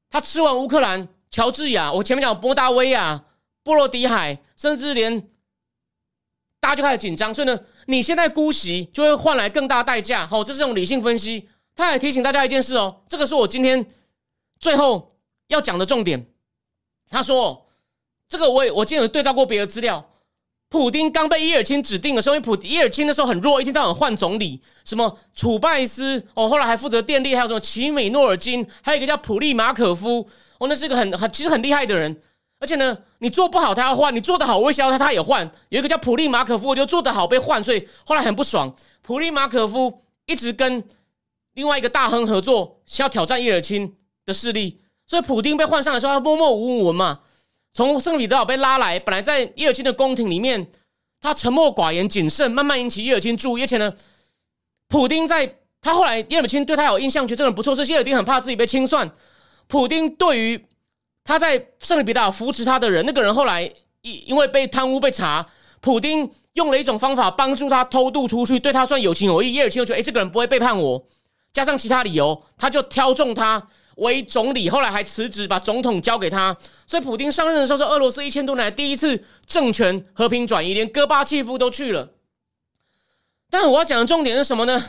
[0.09, 3.25] 他吃完乌克兰、乔治亚，我前面讲波达维亚、
[3.63, 5.21] 波罗的海，甚至连
[6.61, 7.35] 大家就开始紧张。
[7.35, 10.27] 所以呢，你现在姑息就会换来更大代价。
[10.27, 11.49] 好，这是种理性分析。
[11.75, 13.87] 他还提醒大家一件事哦，这个是我今天
[14.59, 15.09] 最后。
[15.51, 16.29] 要讲的重点，
[17.11, 17.67] 他说
[18.31, 20.13] ：“这个我也我今天有对照过别的资料，
[20.69, 32.23] 普丁刚被叶尔钦指定的时候，因为普叶尔钦那时候很弱，一天到晚换总理，什么楚拜斯哦，后来还负责电力，还有什么齐美诺尔金，还有一个叫普利马可夫哦，那是一个很很其实很厉害的人。
[32.61, 35.51] 而且呢，你做不好他要换，你做得好威胁他他也换。
[35.71, 38.77] 有一个叫普利马可夫，我就做得好被换，所以后来很不爽。
[39.01, 40.85] 普利马可夫一直跟
[41.55, 43.95] 另外一个大亨合作，想要挑战叶尔钦
[44.27, 44.83] 的势力。
[45.07, 47.21] 所以普丁被换上的时候，他默默无闻嘛。
[47.73, 50.71] 从圣彼得堡被拉来，本来在叶尔钦的宫廷里面，
[51.21, 53.63] 他沉默寡言、谨慎，慢慢引起叶尔钦注意。
[53.63, 53.95] 而且呢，
[54.89, 59.11] 普丁在他后来叶尔钦对他有印象，觉得这人不错，是谢尔丁很怕自己被清算。
[59.67, 60.67] 普丁对于
[61.31, 63.63] 他在圣彼得堡扶持他的人，那个人后来
[64.01, 65.47] 因因为被贪污被查，
[65.81, 69.53] 普丁用了一种方法帮助他偷渡出去，对他算有情有义。
[69.53, 71.07] 叶尔钦就觉得，哎，这个人不会背叛我，
[71.53, 73.65] 加上其他理由，他就挑中他
[73.99, 74.69] 为总理。
[74.69, 76.57] 后来还辞职，把总统交给他。
[76.85, 82.11] 所以，普丁上任的时候是俄罗斯一千多年来第一次政权和平转移，连戈巴契夫都去了。
[83.49, 84.83] 但我要讲的重点是什么呢？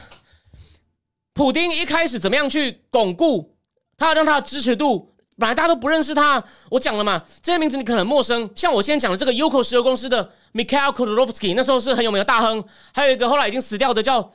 [1.33, 3.55] 普丁一开始怎么样去巩固
[3.95, 5.11] 他，让他的支持度？
[5.41, 8.47] 本来大家都不认识他，我讲了嘛，这些名字你可能陌生。
[8.55, 12.63] 像我现在讲的这个 Uco 石油公司的 Mikhail Khodorkovsky，那时候是很有名的大亨。
[12.93, 14.31] 还有一个后来已经死掉的叫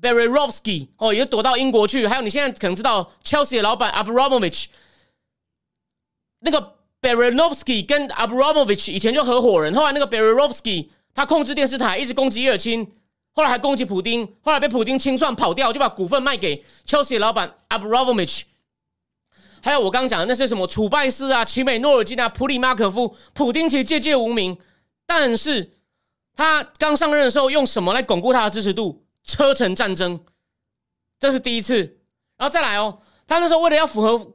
[0.00, 2.06] Beryrovsky，哦，也躲到英国去。
[2.06, 4.66] 还有你现在可能知道 Chelsea 的老板 Abramovich，
[6.38, 9.74] 那个 Beryrovsky 跟 Abramovich 以前就合伙人。
[9.74, 12.86] 后来那个 Beryrovsky 他控制电视台，一直攻击叶尔钦，
[13.32, 18.42] 后来还攻击普丁，后来被普丁清算跑掉，就把股份卖给 Chelsea 老板 Abramovich。
[19.62, 24.58] 还有我刚讲的那些什么楚拜斯啊、奇美诺尔金啊、普里马可夫、普丁，其实届届无名。
[25.06, 25.78] 但是
[26.34, 29.04] 他刚上任的时候，用什么来巩固他的支持度？
[29.24, 30.18] 车臣战争，
[31.20, 31.76] 这是第一次。
[32.36, 34.34] 然后再来哦，他那时候为了要符合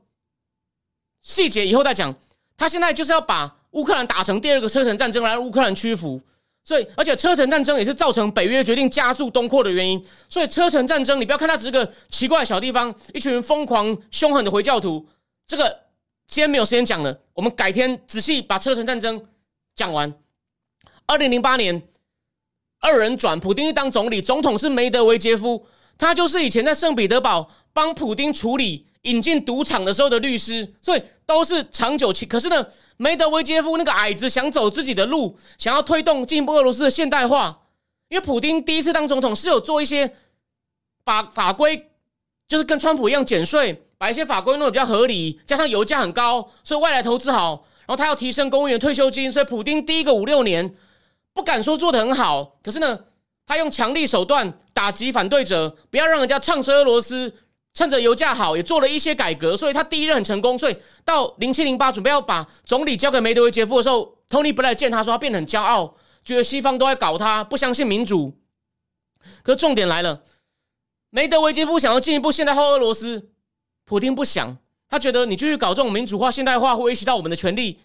[1.22, 2.16] 细节，以后再讲。
[2.56, 6.22] 他现在就是要把乌克兰打成第二个车臣战争，来乌克兰屈服。
[6.64, 10.04] 所以，而且车臣战争也是造成北约决定加速东扩的原因。
[10.28, 15.08] 所以，车臣战争，你不要看它只是个奇怪的小地方，一群疯狂凶狠的回教徒。
[15.48, 15.84] 这个
[16.28, 19.26] 今天没有时间讲了，我们改天仔细把车臣战争
[19.74, 20.14] 讲完。
[21.06, 21.82] 二零零八年，
[22.82, 25.66] 二人转，普京当总理，总统是梅德韦杰夫，
[25.98, 32.26] 他就是以前在圣彼得堡帮普京处理引进赌场的时候的律师，所以都是长久期。
[32.26, 32.68] 可是呢，
[32.98, 37.58] 梅德韦杰夫那个矮子想走自己的路，想要推动进一步俄罗斯的现代化，
[38.10, 40.14] 因为普京第一次当总统是有做一些
[41.06, 41.90] 法法规，
[42.50, 43.82] 就是跟川普一样减税。
[43.98, 47.66] 把一些法规弄得比较合理，加上油价很高，所以外来投资好。
[47.86, 50.76] 然后他要提升公务员退休金，所以普丁第一个五六年
[51.34, 53.00] 不敢说做的很好，可是呢，
[53.46, 57.34] 他用强力手段打击反对者，不要让人家唱衰俄罗斯。
[57.74, 60.58] 趁着油价好，也做了一些改革，所以他第一任很成功。
[60.58, 60.76] 所以
[61.06, 65.94] 到零七零八准备要把总理交给梅德韦杰夫的时候，Tony 不来见他说他变得很骄傲，
[66.26, 68.34] 觉得西方都在搞他，不相信民主。
[69.44, 70.24] 可重点来了，
[71.12, 73.30] 梅德韦杰夫想要进一步现代化俄罗斯。
[73.88, 74.58] 普京不想，
[74.90, 77.80] 他觉得你继续搞这种民主化、现代化会威胁到我们的权利，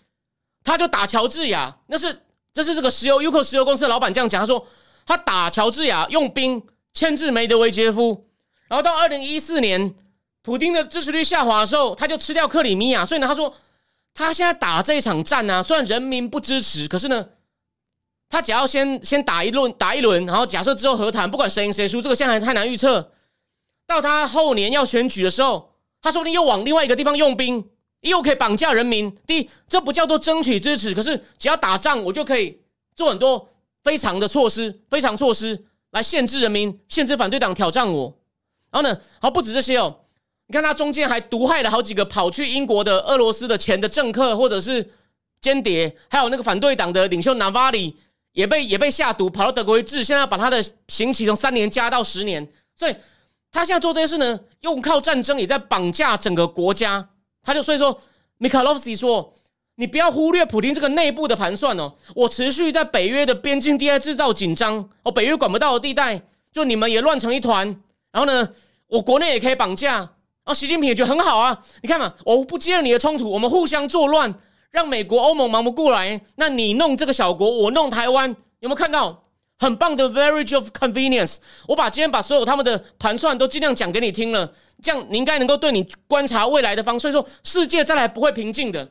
[0.65, 1.79] 他就打乔治亚。
[1.87, 4.67] 那是这是这个石油 UCO 石油公司的老板这样讲，他说
[5.07, 6.61] 他打乔治亚用兵
[6.93, 8.27] 牵制梅德韦杰夫，
[8.67, 9.95] 然后到二零一四年，
[10.43, 13.07] 普京的支持率下滑的时候，他就吃掉克里米亚。
[13.07, 13.55] 所以呢，他说
[14.13, 17.29] 他现在打这一场战呢，虽然人民不支持，可是呢，
[18.29, 23.13] 他只要先先打一轮打一轮，然后假设之后和谈，不管谁赢谁输，这个现在还太难预测。
[23.87, 25.72] 到他后年要选举的时候。
[26.03, 27.65] 他说不定又往另外一个地方用兵，
[28.01, 29.17] 又可以绑架人民。
[29.25, 32.61] 第一，这不叫做争取支持，可是只要打仗，我就可以
[32.97, 33.49] 做很多
[33.85, 38.19] 非常的措施、非常措施来限制人民、限制反对党挑战我。
[38.73, 40.01] 然后呢，好不止这些哦，
[40.49, 44.91] 你看他中间还毒害了好几个跑去英国的俄罗斯的前的政客或者是
[45.41, 47.97] 间谍，还有那个反对党的领袖纳瓦里
[48.33, 52.97] 也被也被下毒，跑到德国去治，现在把他的刑期从三年加到十年，所以。
[53.53, 57.11] 他现在做这些事呢，用靠战争也在绑架整个国家。
[57.43, 58.01] 他就所以说，
[58.39, 59.35] 米卡洛夫斯基说
[59.77, 61.93] ：“你不要忽略普京这个内部的盘算哦。
[62.15, 67.69] 我持续在北约的边境地带制造紧张，哦，北约管不到的地带，就你们也乱成一团。
[68.11, 68.49] 然后呢，
[68.87, 69.97] 我国内也可以绑架。
[69.99, 71.63] 然后习近平也觉得很好啊。
[71.83, 74.35] 你看嘛，我不接任你的冲突，我们互相作乱，
[74.71, 76.21] 让美国、欧盟忙不过来。
[76.37, 79.22] 那你弄这个小国，我弄台湾，有没有看到？”
[79.63, 81.37] 很棒的 verage of convenience，
[81.69, 84.53] 我把今天把所有他们的盘算都尽量讲给你听了，
[84.83, 88.91] 这样你应该能够对你观察未来的方，所以说世界再来不会平静的。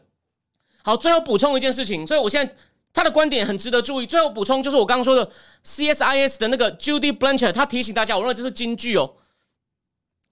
[0.82, 2.56] 好，最后补充一件事情，所以我现在
[2.94, 4.06] 他的观点很值得注意。
[4.06, 5.30] 最后补充就是我刚刚说的
[5.66, 9.16] CSIS 的那个 Judy Blanchard，他提醒大家，我认为这是金句哦，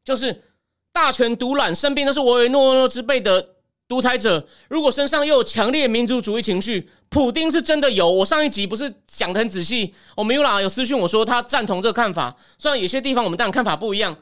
[0.06, 0.42] 就是
[0.94, 3.56] 大权独揽，身边都是唯唯诺诺之辈的
[3.90, 8.08] 独裁者如果身上又有强烈民族主义情绪，普丁是真的有。
[8.08, 14.16] 我上一集不是讲的很仔细，我们有啦有私讯我说他赞同这个看法，虽然有些地方我们当然看法不一样。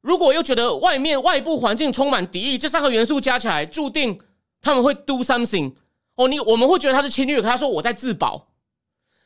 [0.00, 4.18] 如果又觉得外面外部环境充满敌意，这三个元素加起来，注定
[4.62, 5.74] 他们会 do something。
[6.14, 8.48] 哦，你我们会觉得他是侵略，可他说我在自保。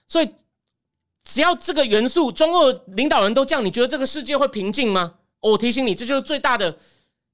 [0.08, 0.28] 所以
[1.22, 5.14] 只要这个元素，中俄领导人都这样，你觉得这个世界会平静吗？
[5.38, 6.76] 我提醒你，这就是最大的，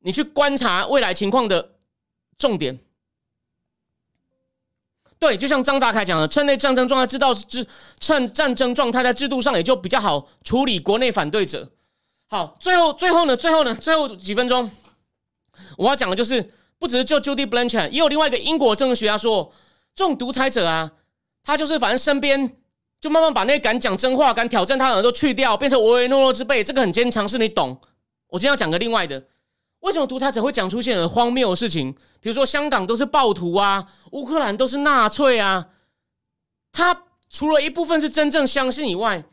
[0.00, 1.70] 你去观察未来情况的。
[2.36, 2.78] 重点，
[5.18, 7.66] 对，就像张大凯讲的，趁内战争状态知道制，
[8.00, 11.70] 趁战争状态在制度上也就比较好处理国内反对者。
[12.26, 14.70] 好，最后最后呢，最后呢，最后几分钟，
[15.78, 19.52] 我要讲的就是，不只是就 Judy Blanchard，也有另外一个英国政治学家说，
[19.94, 20.92] 这种独裁者啊，
[21.44, 22.56] 他就是反正身边
[23.00, 27.80] 就慢慢把那敢讲真话、敢挑战他的人都去掉，变成唯唯诺诺之辈，这个很坚强，是你懂。
[28.28, 29.24] 我今天要讲个另外的。
[29.84, 31.92] 为什么独裁者会讲出现很荒谬的事情？
[32.20, 35.66] 比如说香港都是暴徒啊，乌克兰都是纳粹啊。
[36.72, 39.24] 他除了一部分是真正相信以外，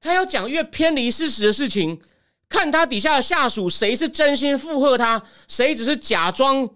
[0.00, 2.00] 他要讲越偏离事实的事情，
[2.48, 6.68] 看他底下的下属谁是真心附和他，谁只是假装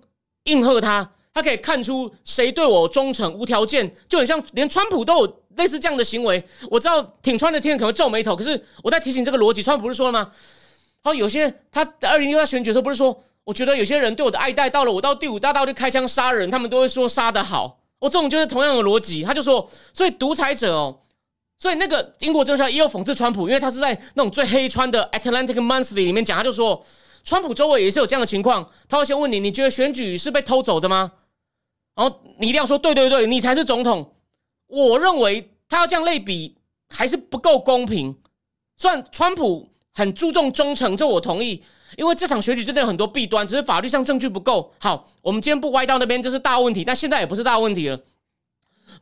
[0.45, 1.13] 应和他。
[1.35, 6.47] 他可以看出谁对我忠诚无条件，就很像连川普都有类似这样的行为。
[6.71, 10.31] 我知道挺川的天可能皱眉头，可是我在提醒这个逻辑，川普不是说了吗？
[11.05, 17.81] 好，有些他二零一六选举的时候不是说，我觉得有些人对我的爱戴到了我到第五大道就开枪杀人，他们都会说杀的好。
[17.99, 21.01] 我这种就是同样的逻辑，他就说，所以独裁者哦，
[21.59, 26.85] 所以那个英国政校也有讽刺川普，因为他是在那种最黑川的 Atlantic Monthly 里面讲，他就说，
[27.25, 31.13] 川普周围也是有这样的情况，他会先问你，你觉得选举是被偷走的吗？
[31.97, 34.15] 然后你一定要说，对对对，你才是总统。
[34.69, 36.57] 我认为他要这样类比
[36.91, 38.17] 还是不够公平，
[38.77, 39.72] 虽然川普。
[39.95, 41.63] 很注重忠诚，这我同意，
[41.97, 44.73] 因为这场选举真的有很多弊端，只是法律上证据不够。
[44.79, 48.01] 好，我们今天不歪到那边，这是大问题，但现在也不是大问题了。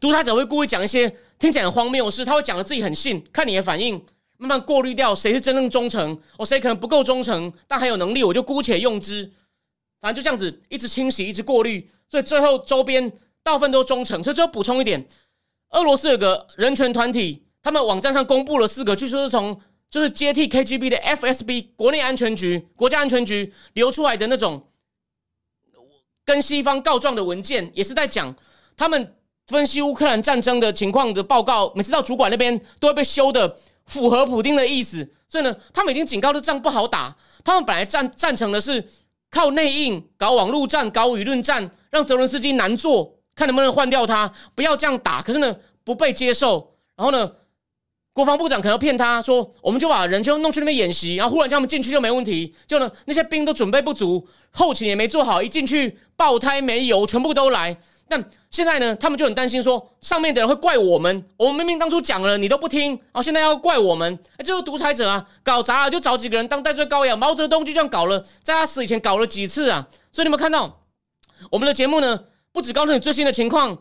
[0.00, 4.04] 独裁者会故意讲一些听起来很荒谬的事，他会讲的自己很信，看你的反应，
[4.36, 9.30] 慢慢过滤掉谁是真正忠诚，哦，谁可能不够忠诚，但还有能力，我就姑且用之。
[10.00, 13.12] 反正就这样子，一直清洗，一直过滤，所以最后周边
[13.42, 14.22] 大部分都忠诚。
[14.24, 15.06] 所以最后补充一点，
[15.70, 19.60] 俄罗斯有个人权团体，他们网站上公布了四个，据说是从。
[19.90, 24.68] 就是接替 KGB 的 FSB 国内安全局、国家安全局流出来的那种
[26.24, 28.32] 跟西方告状的文件，也是在讲
[28.76, 29.16] 他们
[29.48, 31.72] 分析乌克兰战争的情况的报告。
[31.74, 37.16] 每次到主管那边都会被修的符合普丁的意思，所以呢，他们已经警告这仗不好打。
[37.42, 38.88] 他们本来赞赞成的是
[39.28, 45.20] 靠内应搞网络战、搞舆论战，让泽伦斯基难做，看能不能换掉他，不要这样打。
[45.20, 46.76] 可是呢，不被接受。
[46.94, 47.32] 然后呢？
[48.12, 52.54] 国防部长可能骗他说：“我们就把人就弄去那边演习，然后忽然叫他们进去就没问题。
[52.66, 57.76] 就呢，那些兵都准备不足，后勤也没做好，一进去爆胎没油，全部都来。
[58.08, 61.24] 但现在呢，他们就很担心说，上面的人会怪我们。
[61.36, 67.16] 我们明明当初讲了，你都不听，然后现在要怪我们，哎，就是独裁者啊，搞砸了就找几个人当代罪羔羊。
[67.16, 69.86] 毛泽东就这样搞了，在他死以前搞了几次啊。
[70.10, 70.80] 所以你们看到
[71.50, 73.78] 我们的节目呢，不只告诉你最新的情况。”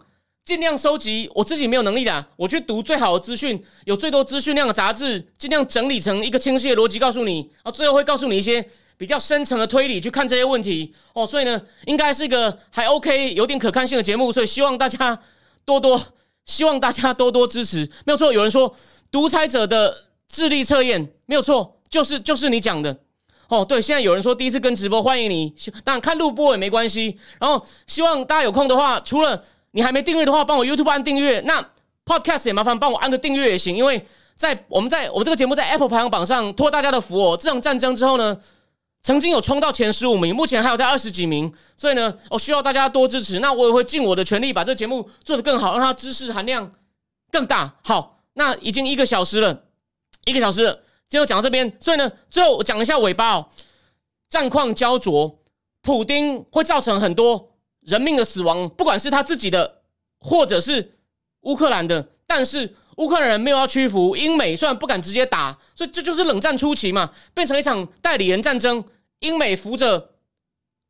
[0.50, 11.24] 尽量收集，我自己没有能力的，我去读最好的资讯，有最多资讯量的杂志，尽量整理成一个清晰的逻辑告诉你，然后最后会告诉你一些比较深层的推理去看这些问题哦。
[11.24, 15.22] 所以呢，应该是一个还 OK、有点可看性的节目，所以希望大家
[15.66, 16.02] 多多，
[16.48, 17.88] 希望大家多多支持。
[18.04, 18.76] 没有错，有人说
[19.12, 19.96] 独裁者的
[20.28, 22.98] 智力测验没有错，就是就是你讲的
[23.50, 23.64] 哦。
[23.64, 27.20] 对，现在有人说第一次跟直播，欢迎你，当然看录播也没关系。
[27.40, 31.40] 然后希望大家有空的话，除了你还没订阅的话，帮我 YouTube 按订阅。
[31.42, 31.64] 那
[32.06, 34.06] Podcast 也麻烦帮我按个订阅也行，因为
[34.36, 37.38] 在我们在我们这个节目在 Apple 排行榜上托大家的福哦。
[37.38, 38.40] 这场战争之后呢，
[39.04, 43.40] 曾经有冲到前十五名，目前还有在二十几名，所以呢，我需要大家多支持。
[43.40, 46.72] 那我也会尽我的全力把这个节目做得更好，让它知识含量
[47.32, 47.76] 更大。
[47.84, 49.66] 好，那已经一个小时了，
[50.26, 50.74] 一个小时了，
[51.08, 53.48] 今天讲到这边，所以呢，最后我讲一下尾巴哦。
[54.30, 55.40] 战况焦灼，
[55.82, 57.49] 普丁会造成很多。
[57.90, 59.82] 人命的死亡，不管是他自己的，
[60.20, 60.94] 或者是
[61.42, 64.16] 乌克兰的，但是乌克兰人没有要屈服。
[64.16, 68.84] 英美虽然不敢直接打，所以这就是冷战初期嘛，变成一场代理人战争。
[69.22, 70.12] 英美扶着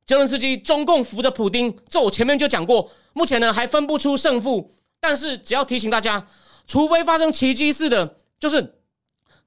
[0.05, 1.73] 泽伦斯基，中共扶着普京。
[1.87, 4.71] 这我前面就讲过，目前呢还分不出胜负。
[4.99, 6.27] 但是只要提醒大家，
[6.67, 8.75] 除非发生奇迹似的，就是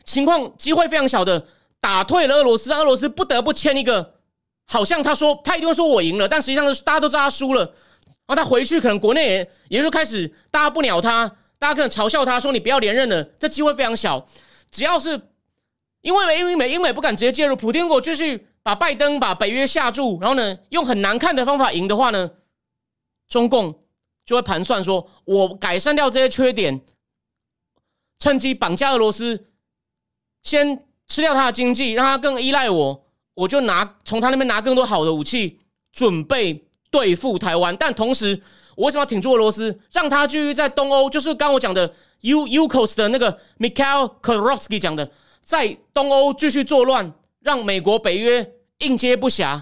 [0.05, 1.47] 情况机会非常小的，
[1.81, 4.15] 打退了俄罗斯，让俄罗斯不得不签一个。
[4.67, 7.65] 好像他说他一定会说我赢了，但实际上是大家都知道他输了。
[8.27, 14.27] 然后他回去可能国内也也就开始大家不鸟他，大家可能嘲笑他说你不要连任了，这机会非常小。
[14.71, 15.21] 只要是
[16.01, 22.31] 因为美英美英美不敢直接介入，普京如果继续把拜登把北约下注，然后呢，用很难看的方法赢的话呢，
[23.29, 23.83] 中共
[24.25, 26.81] 就会盘算说，我改善掉这些缺点，
[28.19, 29.49] 趁机绑架俄罗斯，
[30.43, 33.02] 先吃掉他的经济，让他更依赖我，
[33.35, 35.61] 我就拿从他那边拿更多好的武器，
[35.93, 37.76] 准备对付台湾。
[37.76, 38.41] 但同时，
[38.76, 41.11] 我为什么要挺住俄罗斯，让他继续在东欧？
[41.11, 45.11] 就是刚我讲的 U Ukos 的那个 Mikhail k o r o v s k y 讲的，
[45.43, 47.12] 在东欧继续作乱。
[47.45, 49.61] 让美国、北约应接不暇，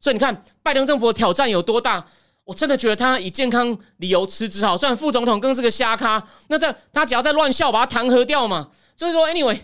[0.00, 2.04] 所以你看拜登政府的挑战有多大？
[2.42, 8.70] 我真的觉得他以健康理由辞职好，虽然副总统更是个瞎咖，那这他只要在乱笑，把他弹劾掉嘛。
[8.96, 9.60] 所以说，anyway，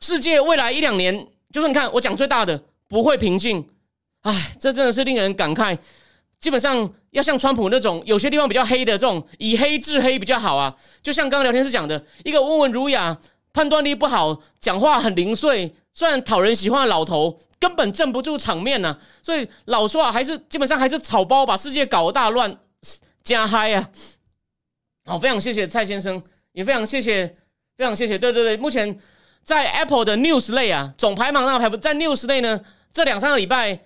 [0.00, 3.68] 世界未来一两年，就是你看我讲最大的不会平静，
[4.22, 5.76] 唉，这真的是令人感慨。
[6.38, 10.74] 基本上要像川普那种有些地方比较黑的这种以黑治黑比较好啊。
[11.02, 13.18] 就像刚刚聊天室讲的，一个温文儒雅、
[13.52, 15.74] 判断力不好、讲话很零碎。
[15.92, 22.56] 虽然讨人喜欢的老头根本镇不住场面呢，所以老说啊，还是基本上还是草包把世界搞大乱
[23.24, 23.90] 加嗨啊！
[25.06, 26.22] 好，非常谢谢蔡先生，
[26.52, 27.34] 也非常谢谢，
[27.76, 28.16] 非常谢谢。
[28.16, 28.96] 对对对，目前
[29.48, 32.60] 在 Apple 的 News 类啊，总排行那个排不在 News 类呢，
[32.92, 33.80] 这两三个礼拜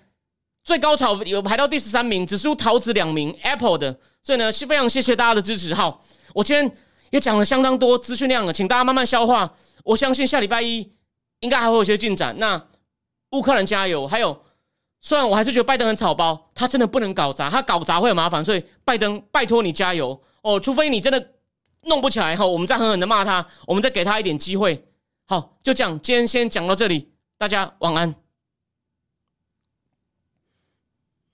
[0.61, 5.73] 最高潮有排到第十三名，只输桃子两名 Apple 的，所以呢是非常谢谢大家的支持。
[5.73, 6.03] 好，
[6.33, 6.69] 我今天
[7.11, 9.53] 也讲了相当多资讯量了，请大家慢慢消化。
[9.85, 10.91] 我相信下礼拜一。
[11.39, 12.35] 应该还会有些进展。
[12.39, 12.61] 那
[13.31, 14.05] 乌克兰加油！
[14.05, 14.43] 还有，
[14.99, 18.43] 虽然我还是觉得拜登很草包，他真的不能搞砸，他搞砸会有麻烦。
[18.43, 20.59] 所以拜登，拜托你加油哦！
[20.59, 21.31] 除非你真的
[21.83, 24.85] 弄不起来哈，我们再狠狠的骂他，我们再给他一点机会。
[25.25, 28.22] 好，就这样，今天先讲到这里，大家晚安。